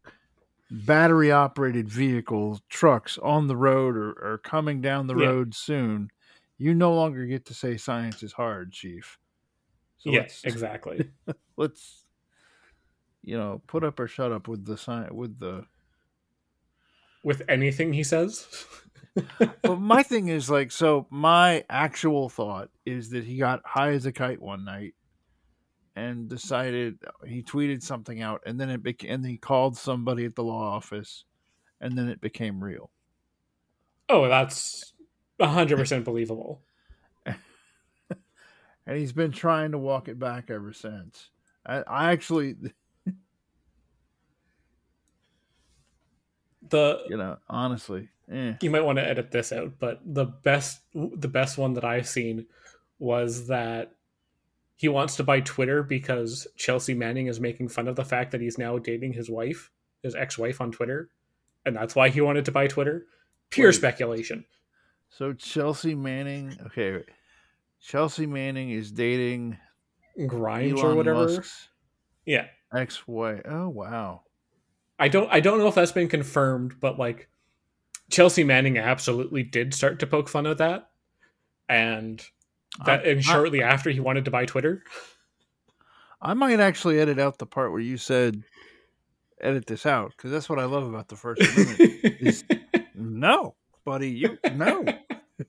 [0.72, 5.18] battery operated vehicles, trucks on the road or, or coming down the Yeah.
[5.18, 6.12] road soon.
[6.60, 9.20] You no longer get to say science is hard, chief.
[10.02, 11.10] So yes, exactly.
[11.58, 12.06] let's
[13.24, 15.66] you know put up or shut up with the sign with the
[17.24, 18.48] With anything he says,
[19.62, 24.06] but my thing is like so my actual thought is that he got high as
[24.06, 24.96] a kite one night
[25.96, 30.36] and decided he tweeted something out and then it became and he called somebody at
[30.36, 31.26] the law office
[31.80, 32.90] and then it became real
[34.12, 34.94] oh, that's
[35.40, 36.62] hundred percent believable.
[38.88, 41.30] And he's been trying to walk it back ever since
[41.66, 42.56] i, I actually
[46.72, 48.54] The you know honestly eh.
[48.62, 52.08] you might want to edit this out, but the best the best one that I've
[52.08, 52.46] seen
[52.98, 53.94] was that
[54.78, 58.42] he wants to buy Twitter because Chelsea Manning is making fun of the fact that
[58.42, 59.70] he's now dating his wife,
[60.02, 61.10] his ex-wife on Twitter,
[61.66, 63.06] and that's why he wanted to buy Twitter.
[63.50, 63.76] Pure Wait.
[63.76, 64.46] speculation.
[65.10, 67.04] so chelsea manning okay.
[67.82, 69.58] Chelsea manning is dating
[70.28, 71.26] Grimes Elon or whatever.
[71.26, 71.70] Musk's
[72.26, 72.48] Yeah.
[72.74, 74.22] ex-wife oh wow
[75.00, 77.28] I don't I don't know if that's been confirmed, but like
[78.12, 80.92] Chelsea Manning absolutely did start to poke fun at that.
[81.68, 82.24] And
[82.86, 84.84] that I- and shortly after he wanted to buy Twitter.
[86.22, 88.44] I might actually edit out the part where you said
[89.42, 92.44] edit this out because that's what I love about the first is
[92.94, 94.86] no, buddy, you no,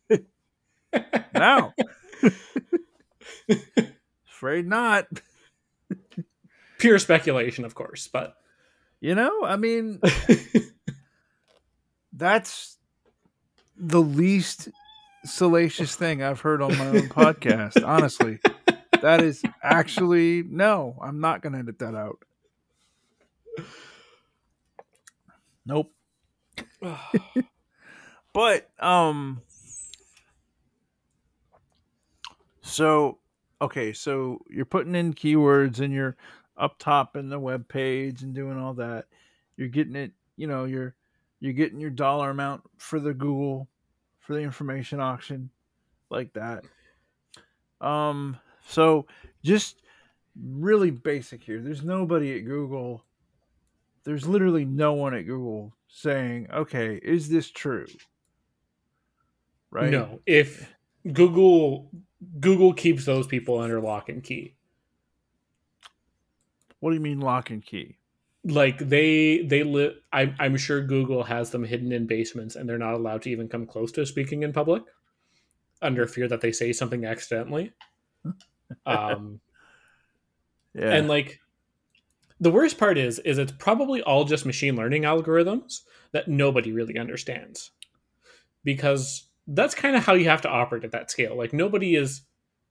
[1.34, 1.72] no.
[4.28, 5.06] Afraid not.
[6.78, 8.36] Pure speculation, of course, but
[9.00, 10.00] You know, I mean,
[12.12, 12.76] that's
[13.76, 14.68] the least
[15.24, 17.86] salacious thing I've heard on my own podcast.
[17.86, 18.38] Honestly,
[19.00, 20.96] that is actually no.
[21.00, 22.18] I'm not going to edit that out.
[25.66, 25.92] Nope.
[28.34, 29.42] But um
[32.72, 33.18] so
[33.60, 36.16] okay, so you're putting in keywords and you're
[36.56, 39.06] up top in the web page and doing all that.
[39.56, 40.94] You're getting it, you know, you're
[41.40, 43.68] you're getting your dollar amount for the Google
[44.20, 45.50] for the information auction
[46.10, 46.64] like that.
[47.80, 49.06] Um so
[49.44, 49.82] just
[50.40, 51.60] really basic here.
[51.60, 53.04] There's nobody at Google.
[54.04, 57.86] There's literally no one at Google saying, "Okay, is this true?"
[59.70, 59.90] Right?
[59.90, 60.72] No, if
[61.10, 61.90] Google
[62.40, 64.54] Google keeps those people under lock and key.
[66.80, 67.98] What do you mean lock and key?
[68.44, 69.94] Like they they live.
[70.12, 73.48] I'm I'm sure Google has them hidden in basements, and they're not allowed to even
[73.48, 74.82] come close to speaking in public,
[75.80, 77.72] under fear that they say something accidentally.
[78.86, 79.40] um,
[80.74, 80.94] Yeah.
[80.94, 81.40] and like
[82.40, 86.98] the worst part is is it's probably all just machine learning algorithms that nobody really
[86.98, 87.70] understands
[88.64, 91.36] because that's kind of how you have to operate at that scale.
[91.36, 92.22] Like nobody is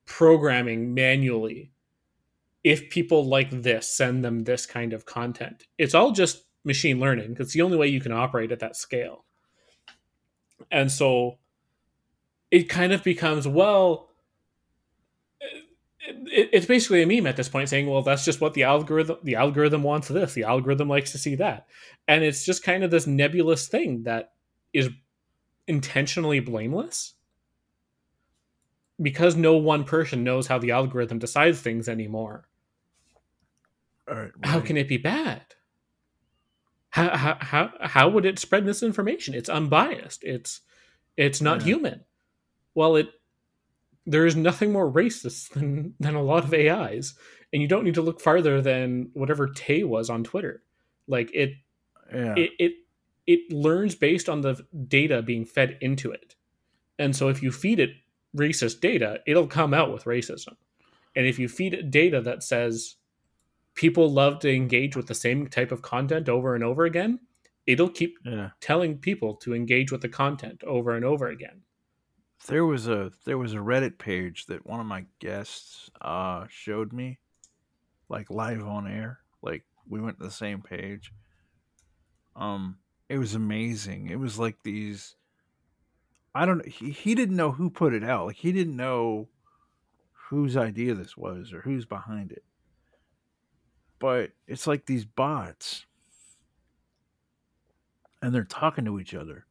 [0.05, 1.71] programming manually
[2.63, 5.65] if people like this send them this kind of content.
[5.77, 8.75] It's all just machine learning because it's the only way you can operate at that
[8.75, 9.25] scale.
[10.71, 11.39] And so
[12.51, 14.09] it kind of becomes well
[15.41, 18.63] eh, it, it's basically a meme at this point saying well that's just what the
[18.63, 21.65] algorithm the algorithm wants this the algorithm likes to see that.
[22.07, 24.33] And it's just kind of this nebulous thing that
[24.73, 24.89] is
[25.71, 27.13] intentionally blameless
[29.01, 32.45] because no one person knows how the algorithm decides things anymore
[34.09, 34.31] all right.
[34.43, 35.41] how can it be bad
[36.89, 40.59] how, how, how, how would it spread misinformation it's unbiased it's
[41.15, 41.65] it's not Yeah.
[41.67, 42.01] human
[42.75, 43.07] well it
[44.05, 47.13] there is nothing more racist than than a lot of ais
[47.53, 50.63] and you don't need to look farther than whatever tay was on twitter
[51.07, 51.51] like it
[52.13, 52.35] yeah.
[52.35, 52.73] it, it
[53.27, 56.35] it learns based on the data being fed into it
[56.99, 57.91] and so if you feed it
[58.35, 60.55] racist data it'll come out with racism
[61.15, 62.95] and if you feed it data that says
[63.75, 67.19] people love to engage with the same type of content over and over again
[67.67, 68.49] it'll keep yeah.
[68.61, 71.61] telling people to engage with the content over and over again
[72.47, 76.91] There was a there was a Reddit page that one of my guests uh showed
[76.93, 77.19] me
[78.09, 79.19] like live on air.
[79.41, 81.13] Like we went to the same page.
[82.35, 82.77] Um
[83.11, 84.07] it was amazing.
[84.07, 85.17] It was like these
[86.33, 88.27] I don't he, he didn't know who put it out.
[88.27, 89.27] Like he didn't know
[90.29, 92.45] whose idea this was or who's behind it.
[93.99, 95.85] But it's like these bots
[98.21, 99.45] and they're talking to each other.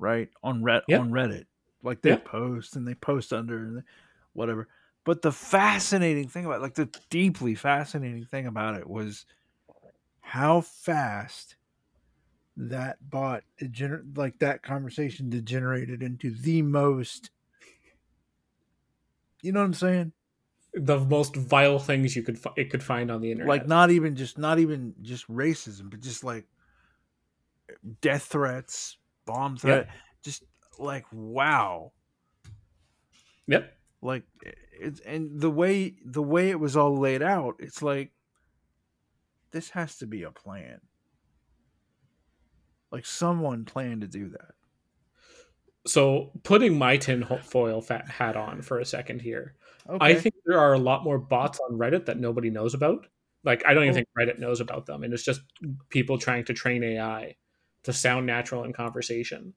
[0.00, 0.30] Right?
[0.42, 0.98] On Red Yeah.
[0.98, 1.46] on Reddit.
[1.84, 2.16] Like they Yeah.
[2.24, 3.84] post and they post under and
[4.32, 4.66] whatever.
[5.04, 9.26] But the fascinating thing about like the deeply fascinating thing about it was
[10.22, 11.54] how fast
[12.56, 17.30] that bot degener- like that conversation degenerated into the most
[19.42, 20.12] you know what I'm saying?
[20.74, 24.16] the most vile things you could it could find on the internet Like not even
[24.16, 26.46] just not even just racism, but just like
[28.00, 29.88] death threats, bomb threat,
[30.24, 30.42] just
[30.78, 31.92] like wow.
[33.46, 34.22] yep like
[34.78, 38.12] it's and the way the way it was all laid out it's like
[39.50, 40.80] this has to be a plan
[42.94, 44.52] like someone planned to do that
[45.86, 49.54] so putting my tin foil fat hat on for a second here
[49.88, 53.06] okay I think there are a lot more bots on Reddit that nobody knows about.
[53.42, 53.96] Like I don't even Oh.
[53.96, 55.42] think Reddit knows about them, and it's just
[55.90, 57.36] people trying to train AI
[57.82, 59.52] to sound natural in conversation.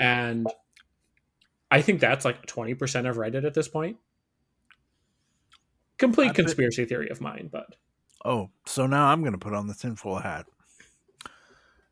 [0.00, 0.46] And
[1.70, 3.98] I think that's like twenty percent of Reddit at this point.
[5.98, 7.76] Complete conspiracy theory of mine, but
[8.24, 10.46] oh so now i'm gonna put on the tinfoil hat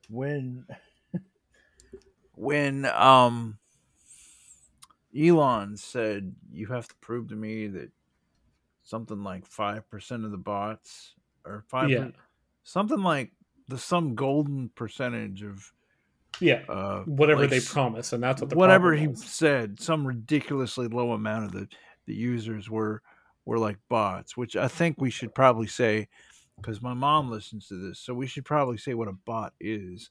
[0.08, 0.66] when
[2.36, 3.58] when um
[5.16, 7.90] elon said you have to prove to me that
[8.82, 11.14] something like 5% of the bots
[11.44, 12.08] or 5 yeah,
[12.64, 13.32] something like
[13.68, 15.72] the some golden percentage of
[16.40, 20.88] yeah, uh whatever like they promise, and that's what the whatever he said some ridiculously
[20.88, 21.68] low amount of the
[22.06, 23.02] the users were
[23.44, 26.08] were like bots which i think we should probably say
[26.56, 30.10] because my mom listens to this so we should probably say what a bot is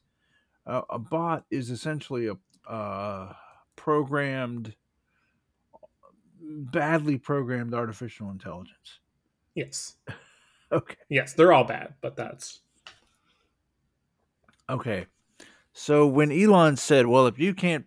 [0.66, 2.36] uh, a bot is essentially a
[2.70, 3.32] uh,
[3.76, 4.74] programmed
[6.40, 9.00] badly programmed artificial intelligence
[9.54, 9.96] Yes,
[10.72, 12.60] okay yes, they're all bad, but that's
[14.68, 15.06] Okay.
[15.72, 17.84] So when Elon said, "Well, if you can't,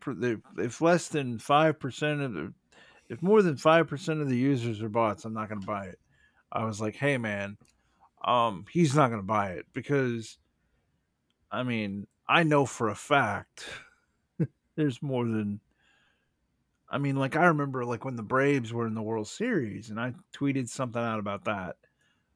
[0.58, 2.54] if less than five percent of the,
[3.10, 5.86] if more than five percent of the users are bots, I'm not going to buy
[5.86, 6.00] it."
[6.52, 7.58] I was like, "Hey, man,
[8.26, 10.38] um, he's not going to buy it because,
[11.52, 13.66] I mean, I know for a fact
[14.76, 15.60] there's more than."
[16.90, 20.00] I mean, like I remember, like when the Braves were in the World Series, and
[20.00, 21.76] I tweeted something out about that,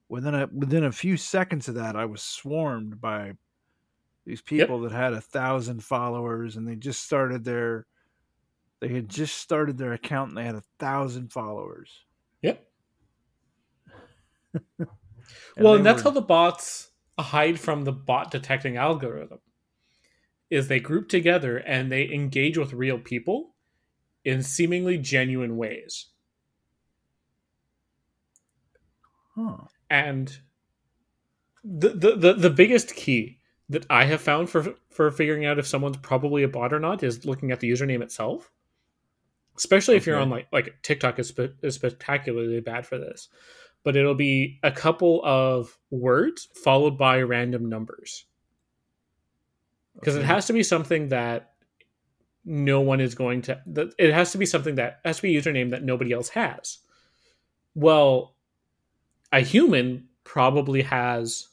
[0.09, 3.33] within a within a few seconds of that, I was swarmed by
[4.25, 4.91] these people yep.
[4.91, 7.85] that had a thousand followers, and they just started their
[8.81, 11.89] they had just started their account and they had a thousand followers.
[12.41, 12.67] Yep.
[14.79, 14.87] and
[15.57, 16.09] well, and that's were...
[16.09, 19.39] how the bots hide from the bot detecting algorithm.
[20.51, 23.55] Is they group together and they engage with real people
[24.23, 26.07] in seemingly genuine ways.
[29.35, 29.57] Huh.
[29.89, 30.39] And
[31.63, 33.39] the, the the the biggest key
[33.69, 37.01] that I have found for for figuring out if someone's probably a bot or not
[37.01, 38.51] is looking at the username itself.
[39.57, 40.11] Especially if okay.
[40.11, 43.29] you're on like like TikTok is, spe- is spectacularly bad for this,
[43.83, 48.25] but it'll be a couple of words followed by random numbers
[49.95, 50.23] because okay.
[50.23, 51.53] it has to be something that
[52.45, 53.61] no one is going to.
[53.97, 56.79] It has to be something that has to be a username that nobody else has.
[57.75, 58.35] Well,
[59.31, 61.47] a human probably has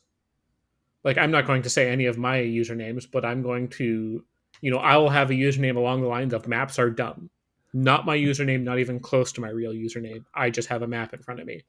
[1.04, 4.24] like I'm not going to say any of my usernames, but I'm going to,
[4.60, 7.30] you know, I will have a username along the lines of maps are dumb.
[7.72, 10.24] Not my username, not even close to my real username.
[10.34, 11.64] I just have a map in front of me.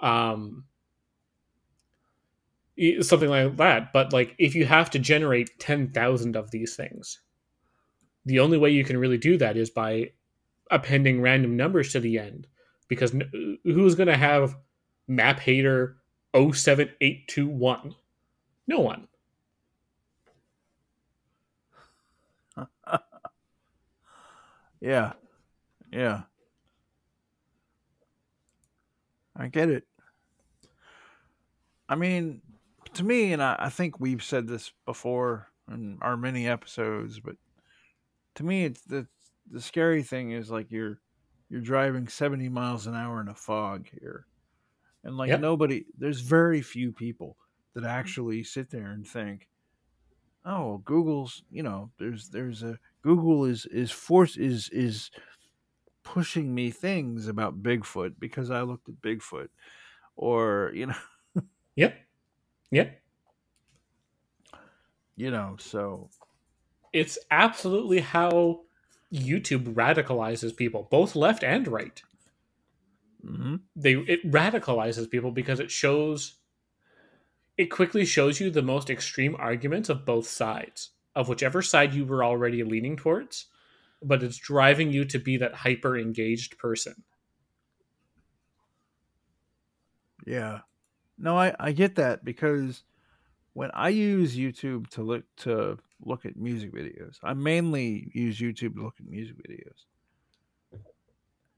[0.00, 0.64] Um,
[3.00, 3.92] something like that.
[3.92, 7.20] But like, if you have to generate 10,000 of these things,
[8.24, 10.12] the only way you can really do that is by
[10.70, 12.46] appending random numbers to the end.
[12.88, 13.24] Because uh,
[13.64, 14.56] who's going to have
[15.06, 15.96] map hater
[16.34, 17.94] 07821.
[18.66, 19.08] No one.
[24.80, 25.12] yeah.
[25.92, 26.22] Yeah.
[29.36, 29.84] I get it.
[31.88, 32.42] I mean,
[32.94, 37.36] to me, and I, I think we've said this before in our many episodes, but
[38.36, 39.06] to me, it's the
[39.50, 41.00] the scary thing is like you're
[41.48, 44.26] you're driving 70 miles an hour in a fog here
[45.04, 45.40] and like yep.
[45.40, 47.36] nobody, there's very few people
[47.74, 49.48] that actually sit there and think,
[50.44, 55.10] oh, Google's, you know, there's there's a Google is is force is is
[56.02, 59.48] pushing me things about Bigfoot because I looked at Bigfoot,
[60.16, 60.94] or you know.
[61.76, 61.96] yep.
[62.70, 63.00] Yep.
[65.16, 66.10] You know, so
[66.92, 68.60] it's absolutely how
[69.12, 72.02] YouTube radicalizes people, both left and right.
[73.24, 73.56] Mm-hmm.
[73.74, 76.38] They it radicalizes people because it shows
[77.56, 82.04] it quickly shows you the most extreme arguments of both sides of whichever side you
[82.04, 83.46] were already leaning towards,
[84.00, 87.02] but it's driving you to be that hyper engaged person.
[90.24, 90.60] Yeah.
[91.18, 92.84] No, I, I get that because
[93.52, 98.74] when I use YouTube to look to look at music videos, I mainly use YouTube
[98.76, 100.80] to look at music videos.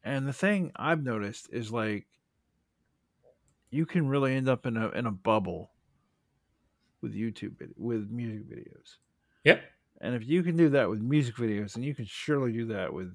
[0.02, 2.06] And the thing I've noticed is like
[3.70, 5.70] you can really end up in a in a bubble
[7.02, 8.96] with YouTube with music videos.
[9.44, 9.62] Yep.
[10.00, 12.92] And if you can do that with music videos, then you can surely do that
[12.92, 13.14] with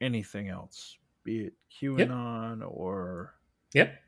[0.00, 2.68] anything else, be it QAnon yep.
[2.70, 3.34] or
[3.74, 4.03] Yep.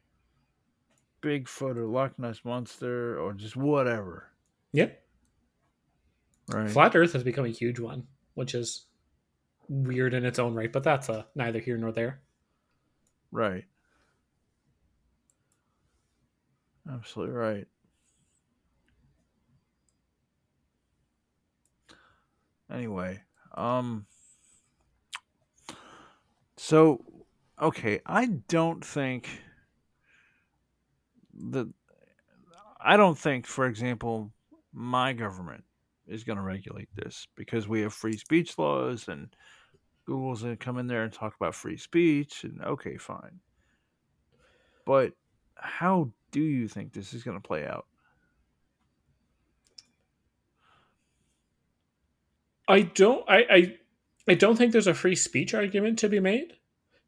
[1.27, 4.31] Bigfoot or Loch Ness monster or just whatever.
[4.73, 5.03] Yep.
[6.49, 6.71] Right.
[6.71, 8.87] Flat Earth has become a huge one, which is
[9.69, 12.21] weird in its own right, but that's a neither here nor there.
[13.33, 13.65] Right.
[16.89, 17.67] Absolutely right.
[22.71, 23.21] Anyway,
[23.57, 24.07] um
[26.57, 27.05] so
[27.61, 29.29] okay, I don't think
[31.51, 31.73] that
[32.81, 34.33] I don't think for example
[34.73, 35.65] my government
[36.07, 39.29] is going to regulate this because we have free speech laws and
[40.07, 43.41] Google's going to come in there and talk about free speech and okay, fine.
[44.85, 45.15] But
[45.57, 47.87] how do you think this is going to play out?
[52.69, 53.77] I don't I, I
[54.29, 56.55] I don't think there's a free speech argument to be made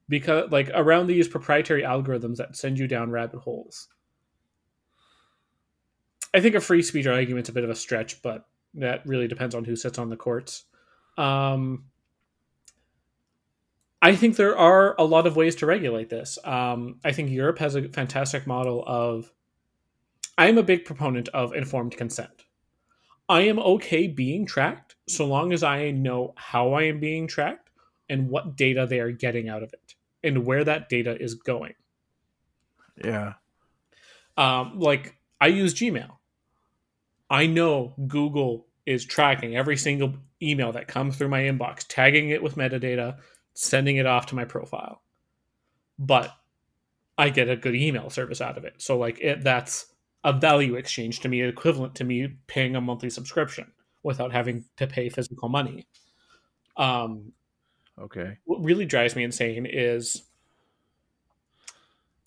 [0.09, 3.89] because like around these proprietary algorithms that send you down rabbit holes.
[6.35, 9.55] I think a free speech argument's a bit of a stretch, but that really depends
[9.55, 10.65] on who sits on the courts.
[11.17, 11.85] Um,
[14.01, 16.39] I think there are a lot of ways to regulate this.
[16.45, 19.33] Um, I think Europe has a fantastic model of.
[20.37, 22.45] I am a big proponent of informed consent.
[23.29, 27.71] I am okay being tracked so long as I know how I am being tracked
[28.09, 31.75] and what data they are getting out of it and where that data is going.
[33.05, 33.35] Yeah.
[34.37, 36.18] Um, like I use Gmail.
[37.31, 42.43] I know Google is tracking every single email that comes through my inbox, tagging it
[42.43, 43.19] with metadata,
[43.55, 45.03] sending it off to my profile.
[45.99, 46.35] But
[47.19, 48.75] I get a good email service out of it.
[48.79, 49.87] So like it that's
[50.25, 53.71] a value exchange to me equivalent to me paying a monthly subscription
[54.03, 55.87] without having to pay physical money.
[56.77, 57.33] Um
[58.01, 58.39] Okay.
[58.45, 60.23] what really drives me insane is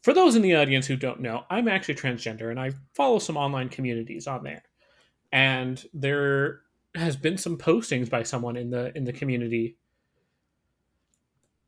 [0.03, 3.37] for those in the audience who don't know, I'm actually transgender and I follow some
[3.37, 4.63] online communities on there.
[5.31, 6.61] And there
[6.95, 9.77] has been some postings by someone in the in the community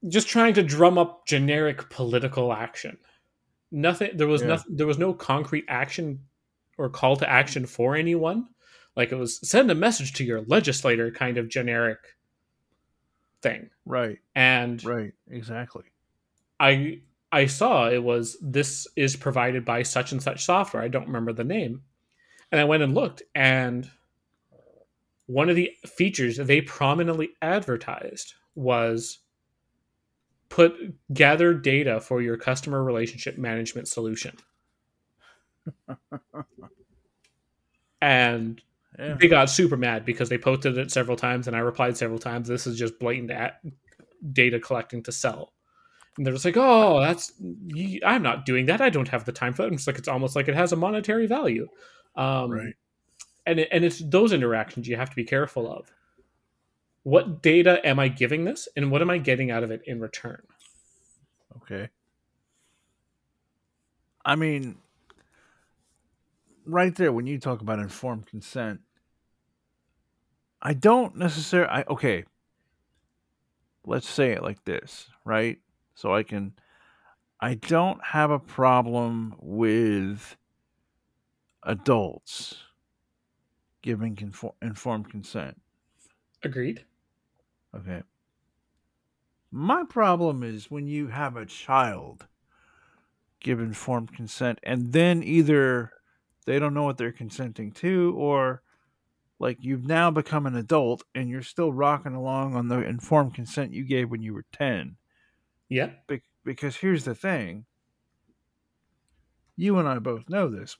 [0.09, 2.97] just trying to drum up generic political action.
[3.71, 4.49] Nothing there was Yeah.
[4.49, 6.19] nothing there was no concrete action
[6.77, 8.47] or call to action for anyone.
[8.95, 11.99] Like it was send a message to your legislator kind of generic
[13.41, 13.69] thing.
[13.85, 14.19] Right.
[14.35, 15.13] And Right.
[15.29, 15.85] Exactly.
[16.59, 17.01] I
[17.31, 20.83] I saw it was this is provided by such and such software.
[20.83, 21.81] I don't remember the name.
[22.53, 23.89] And I went and looked and
[25.25, 29.17] one of the features they prominently advertised was
[30.49, 30.73] put
[31.13, 34.37] gather data for your customer relationship management solution.
[38.01, 38.61] and
[38.99, 39.15] Yeah.
[39.19, 42.47] they got super mad because they posted it several times and I replied several times.
[42.47, 43.61] This is just blatant at
[44.31, 45.53] data collecting to sell.
[46.17, 47.33] And they're just like, oh, that's,
[48.05, 48.81] I'm not doing that.
[48.81, 49.69] I don't have the time for that.
[49.69, 51.67] And it's like, it's almost like it has a monetary value.
[52.15, 52.73] Um, Right.
[53.45, 55.91] And, it, and it's those interactions you have to be careful of.
[57.03, 59.99] What data am I giving this and what am I getting out of it in
[59.99, 60.41] return?
[61.57, 61.89] Okay.
[64.23, 64.77] I mean,
[66.65, 68.81] right there, when you talk about informed consent,
[70.61, 71.69] I don't necessarily.
[71.69, 72.23] I okay.
[73.85, 75.59] Let's say it like this, right?
[75.93, 76.53] So I can.
[77.41, 80.37] I don't have a problem with
[81.65, 82.57] adults
[83.81, 85.59] giving conform, informed consent.
[86.43, 86.85] Agreed.
[87.75, 88.03] Okay.
[89.51, 92.27] My problem is when you have a child
[93.39, 95.91] give informed consent and then either
[96.45, 98.63] they don't know what they're consenting to or
[99.39, 103.73] like you've now become an adult and you're still rocking along on the informed consent
[103.73, 104.95] you gave when you were 10
[105.69, 105.91] Yeah.
[106.07, 107.65] Be- because here's the thing
[109.55, 110.77] you and I both know this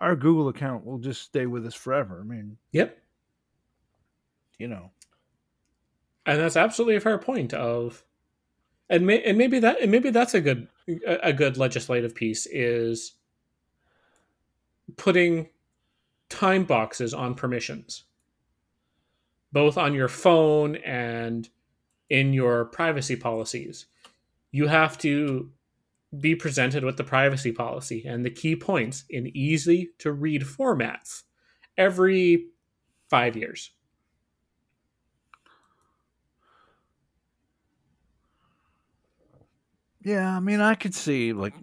[0.00, 2.20] our Google account will just stay with us forever.
[2.20, 2.98] I mean Yep.
[4.58, 4.90] you know.
[6.24, 8.04] And that's absolutely a fair point of
[8.88, 12.46] and, may, and maybe that and maybe that's a good a a good legislative piece
[12.46, 13.14] is
[14.96, 15.48] putting
[16.28, 18.04] time boxes on permissions
[19.52, 21.48] both on your phone and
[22.10, 23.86] in your privacy policies.
[24.50, 25.50] You have to
[26.20, 31.22] be presented with the privacy policy and the key points in easy to read formats
[31.76, 32.48] every
[33.10, 33.72] 5 years
[40.04, 41.54] Yeah, I mean, I could see like,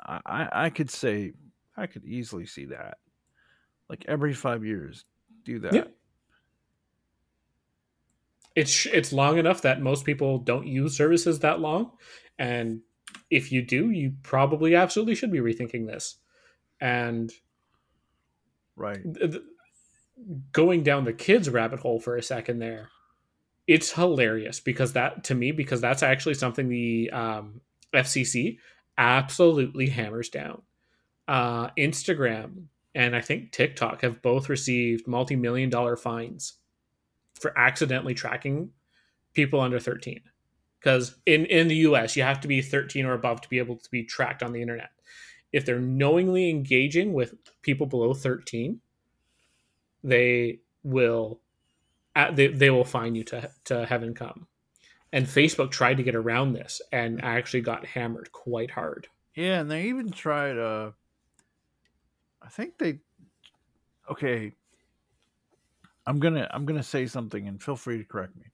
[0.00, 1.32] I I I could say
[1.76, 2.98] I could easily see that,
[3.88, 5.04] like every five years,
[5.44, 5.74] do that.
[5.74, 5.84] Yeah.
[8.54, 11.90] it's it's long enough that most people don't use services that long
[12.38, 12.80] and
[13.30, 16.16] if you do you probably absolutely should be rethinking this.
[16.80, 17.32] And
[18.76, 18.98] Right.
[19.14, 19.42] th-
[20.52, 22.88] going down the kids rabbit hole for a second there
[23.66, 27.60] it's hilarious because that to me because that's actually something the um,
[27.92, 28.58] fcc
[28.98, 30.62] absolutely hammers down.
[31.26, 36.54] Uh, instagram and i think tiktok have both received multi-million dollar fines
[37.40, 38.70] for accidentally tracking
[39.32, 40.20] people under 13
[40.84, 43.76] because in, in the us you have to be 13 or above to be able
[43.76, 44.90] to be tracked on the internet
[45.52, 48.80] if they're knowingly engaging with people below 13
[50.02, 51.40] they will
[52.32, 54.46] they, they will fine you to to heaven come
[55.12, 59.70] and facebook tried to get around this and actually got hammered quite hard Yeah, and
[59.70, 60.58] they even tried.
[60.58, 60.92] Uh,
[62.40, 63.00] I think they.
[64.10, 64.52] Okay.
[66.06, 68.44] I'm gonna I'm gonna say something, and feel free to correct me.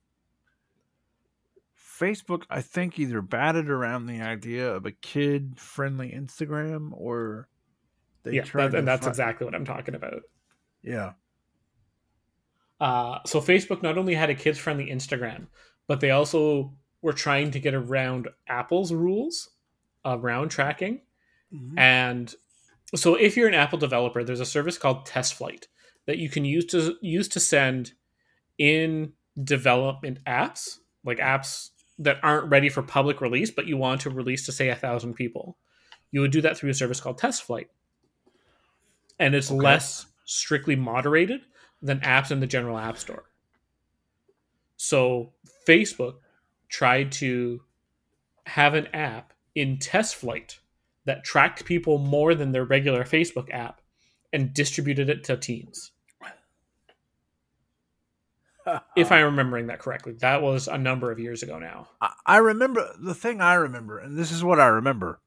[2.01, 7.47] Facebook, I think, either batted around the idea of a kid-friendly Instagram, or
[8.23, 10.21] they yeah tried that, and that's fi- exactly what i'm talking about
[10.83, 11.13] yeah.
[12.79, 15.47] Uh, so Facebook not only had a kids friendly Instagram,
[15.87, 19.51] but they also were trying to get around Apple's rules
[20.03, 21.01] around tracking.
[21.53, 21.77] Mhm.
[21.77, 22.35] And
[22.95, 25.65] so if you're an Apple developer, there's a service called TestFlight
[26.07, 27.93] that you can use to use to send
[28.57, 31.69] in development apps, like apps
[32.01, 35.13] that aren't ready for public release, but you want to release to say a thousand
[35.13, 35.57] people.
[36.11, 37.69] You would do that through a service called Test Flight,
[39.19, 39.57] And it's Okay.
[39.63, 41.41] less strictly moderated
[41.81, 43.25] than apps in the general app store.
[44.77, 45.33] So
[45.67, 46.15] Facebook
[46.69, 47.61] tried to
[48.47, 50.59] have an app in test flight
[51.05, 53.81] that tracked people more than their regular Facebook app
[54.33, 55.91] and distributed it to teens.
[58.95, 61.87] If um, I'm remembering that correctly, that was a number of years ago now.
[62.25, 65.19] I, remember the thing I remember, and this is what I remember.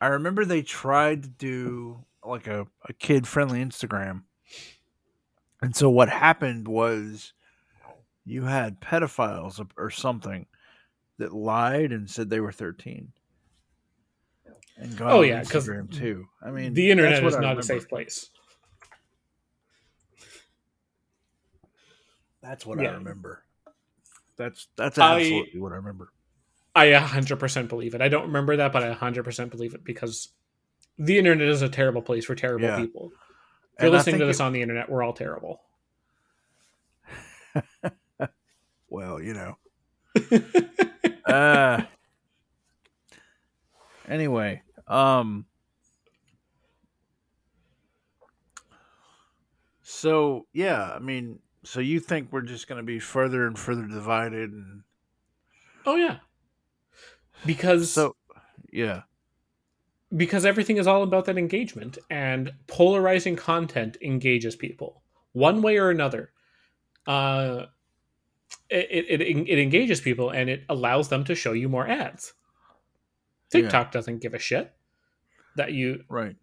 [0.00, 4.22] I remember they tried to do like a, a kid friendly Instagram.
[5.60, 7.32] And so what happened was
[8.24, 10.46] you had pedophiles or something
[11.18, 13.12] that lied and said they were 13.
[14.76, 16.26] And got Oh, on yeah, 'cause Instagram too.
[16.40, 18.30] I mean, the internet is not a safe place.
[22.42, 23.44] That's what I remember.
[24.36, 26.12] That's that's I- absolutely what I remember.
[26.74, 28.00] I 100% believe it.
[28.00, 30.28] I don't remember that, but I 100% believe it because
[30.96, 32.76] the internet is a terrible place for terrible Yeah.
[32.76, 33.10] people.
[33.76, 35.60] If you're And listening to this it- on the internet, we're all terrible.
[38.88, 39.56] well, you know.
[41.26, 41.82] uh
[44.08, 45.46] anyway, um
[49.82, 53.86] so yeah, I mean, so you think we're just going to be further and further
[53.86, 54.82] divided and
[55.86, 56.18] oh yeah.
[57.46, 58.16] Because so
[58.72, 59.02] yeah.
[60.16, 65.02] because everything is all about that engagement and polarizing content engages people
[65.32, 66.32] one way or another
[67.06, 67.66] uh
[68.70, 72.34] it, it, it engages people and it allows them to show you more ads
[73.52, 73.62] Yeah.
[73.62, 74.72] tiktok doesn't give a shit
[75.56, 76.36] that you Right.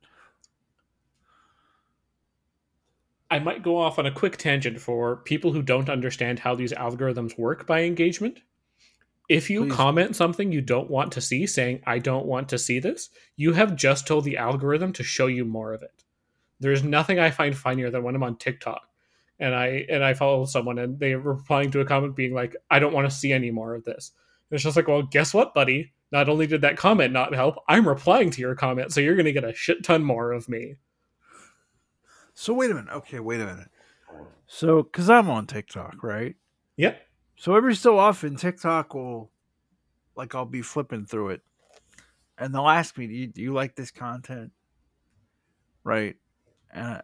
[3.32, 6.74] I might go off on a quick tangent for people who don't understand how these
[6.74, 8.40] algorithms work by engagement.
[9.28, 9.74] If you Please.
[9.74, 13.54] comment something you don't want to see saying i don't want to see this you
[13.54, 16.04] have just told the algorithm to show you more of it.
[16.60, 18.88] There's nothing i find funnier than when i'm on tiktok
[19.40, 22.80] and i and i follow someone and they're replying to a comment being like i
[22.80, 24.12] don't want to see any more of this.
[24.50, 25.92] And it's just like well guess what buddy?
[26.12, 29.26] Not only did that comment not help i'm replying to your comment so you're going
[29.26, 30.76] to get a shit ton more of me
[32.36, 32.94] So wait a minute.
[32.94, 33.70] Okay, wait a minute.
[34.48, 36.36] So cuz I'm on TikTok, right?
[36.78, 37.02] yep
[37.38, 39.32] So every so often, TikTok will,
[40.16, 41.42] like, I'll be flipping through it,
[42.38, 44.52] and they'll ask me, "Do you, do you like this content?"
[45.84, 46.16] Right,
[46.72, 47.02] and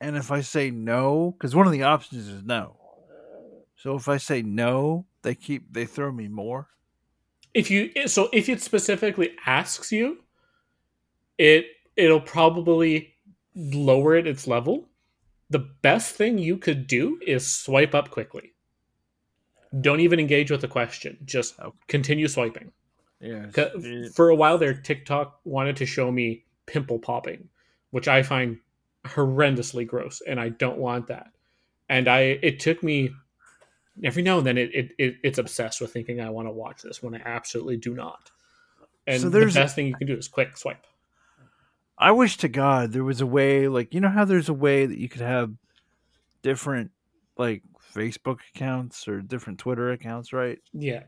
[0.00, 2.78] and if I say no, because one of the options is no.
[3.76, 6.68] So if I say no, they keep they throw me more.
[7.54, 10.18] if you so if it specifically asks you
[11.38, 11.66] it
[11.96, 13.13] it'll probably
[13.54, 14.88] lower it its level
[15.50, 18.54] the best thing you could do is swipe up quickly.
[19.80, 21.18] Don't even engage with the question.
[21.24, 21.76] Just Okay.
[21.86, 22.72] continue swiping.
[23.20, 23.46] Yeah,
[24.14, 27.48] for a while there tiktok wanted to show me pimple popping
[27.90, 28.58] which i find
[29.06, 31.28] horrendously gross and i don't want that.
[31.88, 33.10] And i it took me
[34.02, 36.82] every now and then it, it, it it's obsessed with thinking i want to watch
[36.82, 38.30] this when i absolutely do not.
[39.06, 40.84] And So the best thing you can do is quick swipe
[41.98, 44.86] I wish to God there was a way, like you know how there's a way
[44.86, 45.52] that you could have
[46.42, 46.90] different,
[47.36, 47.62] like
[47.94, 50.58] Facebook accounts or different Twitter accounts, right?
[50.72, 51.02] yeah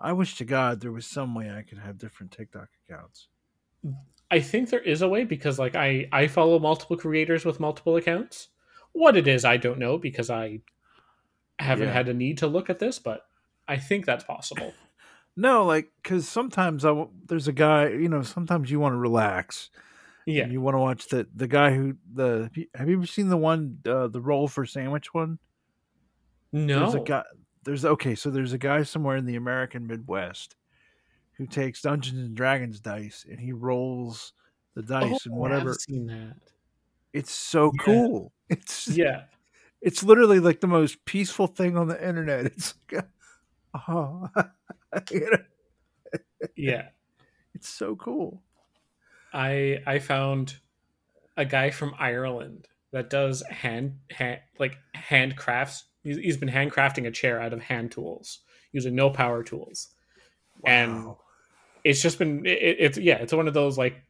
[0.00, 3.28] I wish to God there was some way I could have different TikTok accounts.
[4.32, 7.96] i think there is a way because like i i follow multiple creators with multiple
[7.96, 8.48] accounts
[8.92, 10.60] what it is i don't know because i
[11.58, 11.92] haven't Yeah.
[11.94, 13.22] had a need to look at this but
[13.66, 14.74] i think that's possible
[15.36, 18.98] No, like because sometimes I w- there's a guy, you know, sometimes you want to
[18.98, 19.70] relax.
[20.26, 23.28] Yeah and you want to watch the the guy who the have you ever seen
[23.28, 25.38] the one uh, the roll for sandwich one?
[26.52, 27.24] no There's a guy.
[27.64, 30.56] There's okay, so there's a guy somewhere in the American Midwest
[31.36, 34.32] who takes Dungeons and Dragons dice and he rolls
[34.74, 35.70] the dice and Oh, whatever.
[35.70, 36.36] I've seen that.
[37.12, 37.78] It's so Yeah.
[37.84, 38.32] cool.
[38.50, 39.26] It's Yeah,
[39.82, 42.46] it's literally like the most peaceful thing on the internet.
[42.46, 43.06] It's like,
[43.88, 44.28] oh,
[45.10, 45.38] you know,
[46.56, 46.90] yeah.
[47.54, 48.42] it's so cool.
[49.32, 50.56] I I found
[51.36, 55.84] a guy from Ireland that does hand hand like handcrafts.
[56.02, 58.40] He's, he's been handcrafting a chair out of hand tools
[58.72, 59.88] using no power tools,
[60.64, 61.14] and
[61.84, 64.02] it's just been it, it's yeah it's one of those like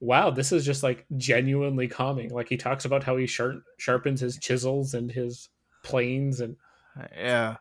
[0.00, 2.30] wow this is just like genuinely calming.
[2.30, 5.48] Like he talks about how he sharp, sharpens his chisels and his
[5.82, 6.56] planes and
[6.98, 7.56] uh, Yeah.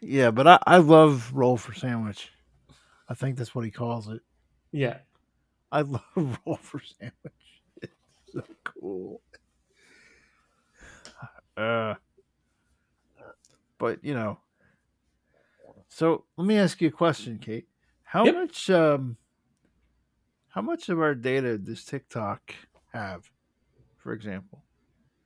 [0.00, 2.30] Yeah, but I, I love roll for sandwich.
[3.08, 4.20] I think that's what he calls it.
[4.72, 4.98] yeah
[5.72, 6.02] I love
[6.46, 7.62] roll for sandwich.
[7.82, 7.92] It's
[8.32, 9.20] so cool.
[11.56, 11.94] Uh,
[13.78, 14.38] but you know,
[15.88, 17.68] so let me ask you a question, Cate.
[18.02, 18.34] How Yep.
[18.34, 19.16] much um,
[20.48, 22.54] how much of our data does TikTok
[22.92, 23.30] have,
[23.96, 24.62] for example?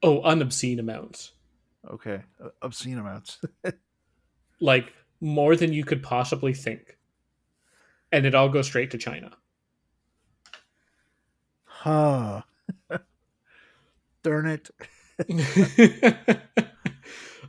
[0.02, 1.32] oh unobscene amounts
[1.90, 2.22] Okay,
[2.62, 3.40] obscene amounts.
[4.60, 6.96] like more than you could possibly think.
[8.12, 9.32] And it all goes straight to China.
[11.64, 12.42] Huh.
[14.22, 14.70] Darn it.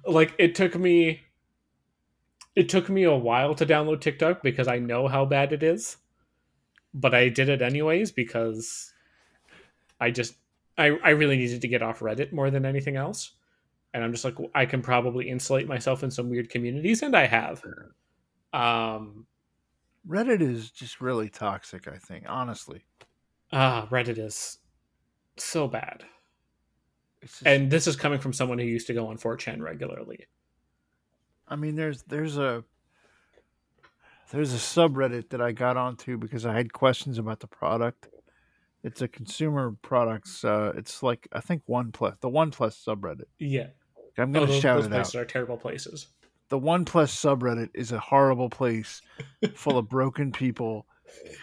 [0.05, 1.21] like it took me
[2.55, 5.97] it took me a while to download TikTok because I know how bad it is.
[6.93, 8.93] But I did it anyways because
[9.99, 10.35] I just
[10.77, 13.31] I, I really needed to get off Reddit more than anything else.
[13.93, 17.27] And I'm just like I can probably insulate myself in some weird communities and I
[17.27, 17.63] have.
[18.53, 19.25] Um
[20.07, 22.85] Reddit is just really toxic, I think, honestly.
[23.51, 24.57] ah Reddit is
[25.37, 26.03] so bad.
[27.21, 30.25] Just, And this is coming from someone who used to go on 4chan regularly.
[31.47, 32.63] I mean, there's there's a
[34.31, 38.07] there's a subreddit that I got onto because I had questions about the product.
[38.83, 40.43] It's a consumer products.
[40.43, 43.25] Uh, it's like I think OnePlus, the OnePlus subreddit.
[43.37, 43.67] Yeah.
[44.17, 45.21] I'm Oh, gonna those, shout those it places out.
[45.21, 46.07] are terrible places.
[46.51, 49.01] The OnePlus subreddit is a horrible place,
[49.55, 50.85] full of broken people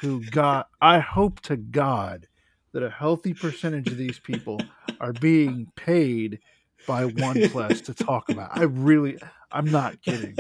[0.02, 0.68] who got.
[0.82, 2.28] I hope to God
[2.72, 4.60] that a healthy percentage of these people
[5.00, 6.40] are being paid
[6.86, 8.58] by OnePlus to talk about.
[8.58, 9.16] I really,
[9.50, 10.36] I'm not kidding.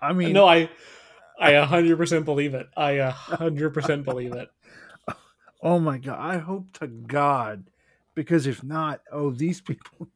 [0.00, 0.70] I mean, no, I
[1.38, 2.66] I 100% believe it.
[2.74, 4.48] I 100% believe it.
[5.62, 6.18] Oh my god!
[6.18, 7.64] I hope to God,
[8.14, 10.08] because if not, oh these people,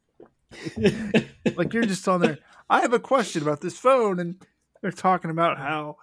[1.56, 2.38] like you're just on there.
[2.70, 4.42] I have a question about this phone, and
[4.82, 5.96] they're talking about how,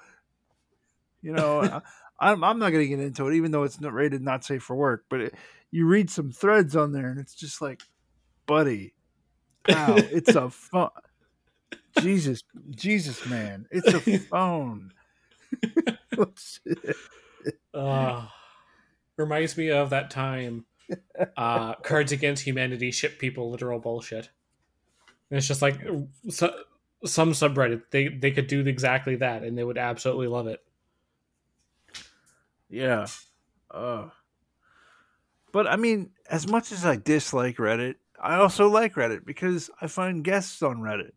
[1.21, 1.81] you know, I,
[2.19, 4.63] I'm I'm not going to get into it, even though it's not rated not safe
[4.63, 5.05] for work.
[5.09, 5.35] But it,
[5.71, 7.81] you read some threads on there, and it's just like,
[8.45, 8.93] buddy,
[9.63, 10.89] pal, it's a phone.
[11.99, 14.91] Jesus, Jesus, man, it's a phone.
[17.73, 18.25] Uh,
[19.17, 20.65] reminds me of that time
[21.37, 24.29] uh, Cards Against Humanity ship people literal bullshit.
[25.29, 25.81] And it's just like
[26.29, 26.53] so,
[27.03, 30.63] some subreddit they they could do exactly that and they would absolutely love it.
[32.69, 33.07] Yeah.
[33.71, 34.09] Uh,
[35.51, 39.87] but I mean, as much as I dislike Reddit, I also like Reddit because I
[39.87, 41.11] find guests on Reddit.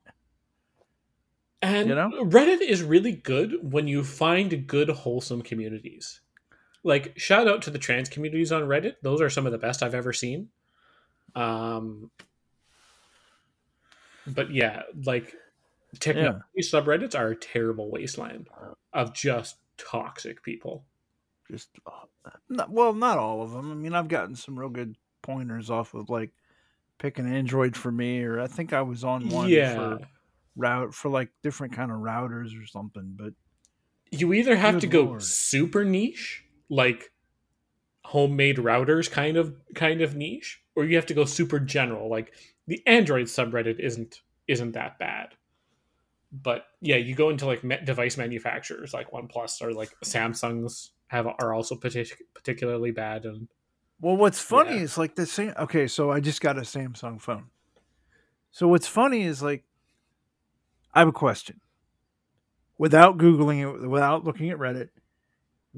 [1.60, 2.10] And You know?
[2.24, 6.20] Reddit is really good when you find good wholesome communities.
[6.88, 9.82] Like shout out to the trans communities on Reddit; those are some of the best
[9.82, 10.48] I've ever seen.
[11.34, 12.10] Um,
[14.26, 15.34] but yeah, like
[16.00, 18.48] technology subreddits are a terrible wasteland
[18.94, 20.86] of just toxic people.
[21.50, 23.70] Just, uh, not, well, not all of them.
[23.70, 26.30] I mean, I've gotten some real good pointers off of like
[26.96, 29.98] pick an Android for me, or I think I was on one yeah, for
[30.56, 33.14] route for like different kind of routers or something.
[33.14, 33.34] But
[34.10, 35.22] you either have to go lord.
[35.22, 37.10] super niche, like
[38.04, 42.08] homemade routers kind of kind of niche, or you have to go super general.
[42.10, 42.32] Like
[42.66, 45.28] the Android subreddit isn't isn't that bad.
[46.30, 51.54] But yeah, you go into like device manufacturers like OnePlus or like Samsung's have are
[51.54, 53.48] also partic- particularly bad and
[54.00, 54.82] Well, what's funny Yeah.
[54.82, 55.54] is like the same.
[55.58, 57.46] Okay, so I just got a Samsung phone.
[58.50, 59.64] So what's funny is like,
[60.92, 61.60] I have a question.
[62.76, 64.90] Without googling it, without looking at Reddit,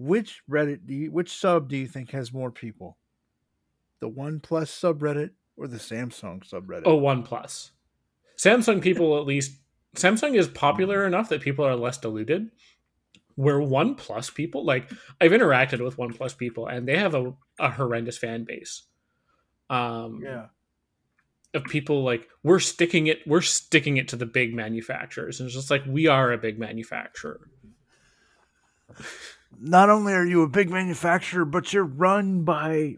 [0.01, 2.96] which Reddit do you, which sub do you think has more people?
[4.01, 6.82] The OnePlus subreddit or the Samsung subreddit?
[6.86, 7.70] oh OnePlus.
[8.38, 9.59] Samsung people at least
[9.94, 12.51] Samsung is popular enough that people are less diluted.
[13.34, 14.90] Where OnePlus people like
[15.20, 18.82] I've interacted with OnePlus people and they have a, a horrendous fan base.
[19.68, 20.46] Um yeah.
[21.53, 25.40] of people like we're sticking it we're sticking it to the big manufacturers.
[25.40, 27.48] And it's just like we are a big manufacturer.
[29.59, 32.96] Not only are you a big manufacturer, but you're run by.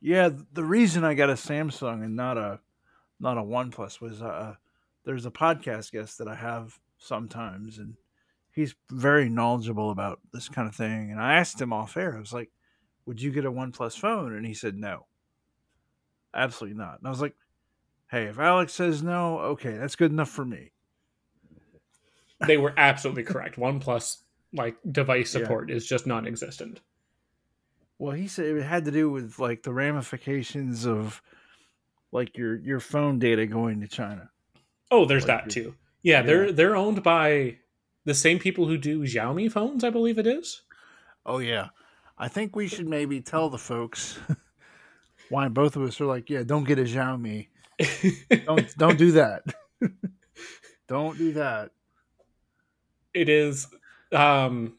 [0.00, 2.60] Yeah, the reason I got a Samsung and not a
[3.20, 4.56] not a OnePlus was uh,
[5.04, 7.94] there's a podcast guest that I have sometimes, and
[8.50, 11.10] he's very knowledgeable about this kind of thing.
[11.12, 12.50] And I asked him off air, I was like,
[13.06, 15.06] "Would you get a OnePlus phone?" And he said, "No,
[16.34, 17.34] absolutely not." And I was like,
[18.10, 20.70] "Hey, if Alex says no, okay, that's good enough for me."
[22.46, 23.56] they were absolutely correct.
[23.56, 24.18] OnePlus
[24.52, 25.42] like device Yeah.
[25.42, 26.80] support is just non-existent.
[27.98, 31.22] Well, he said it had to do with like the ramifications of
[32.10, 34.28] like your your phone data going to China.
[34.90, 35.74] Oh, there's Like that your- too.
[36.02, 36.22] Yeah, Yeah.
[36.26, 37.58] they're they're owned by
[38.04, 40.62] the same people who do Xiaomi phones, I believe it is.
[41.24, 41.68] Oh yeah,
[42.18, 44.18] I think we should maybe tell the folks
[45.30, 47.48] why both of us are like, yeah, don't get a Xiaomi.
[48.44, 49.42] Don't don't do that.
[50.88, 51.70] don't do that.
[53.14, 53.66] it is
[54.12, 54.74] um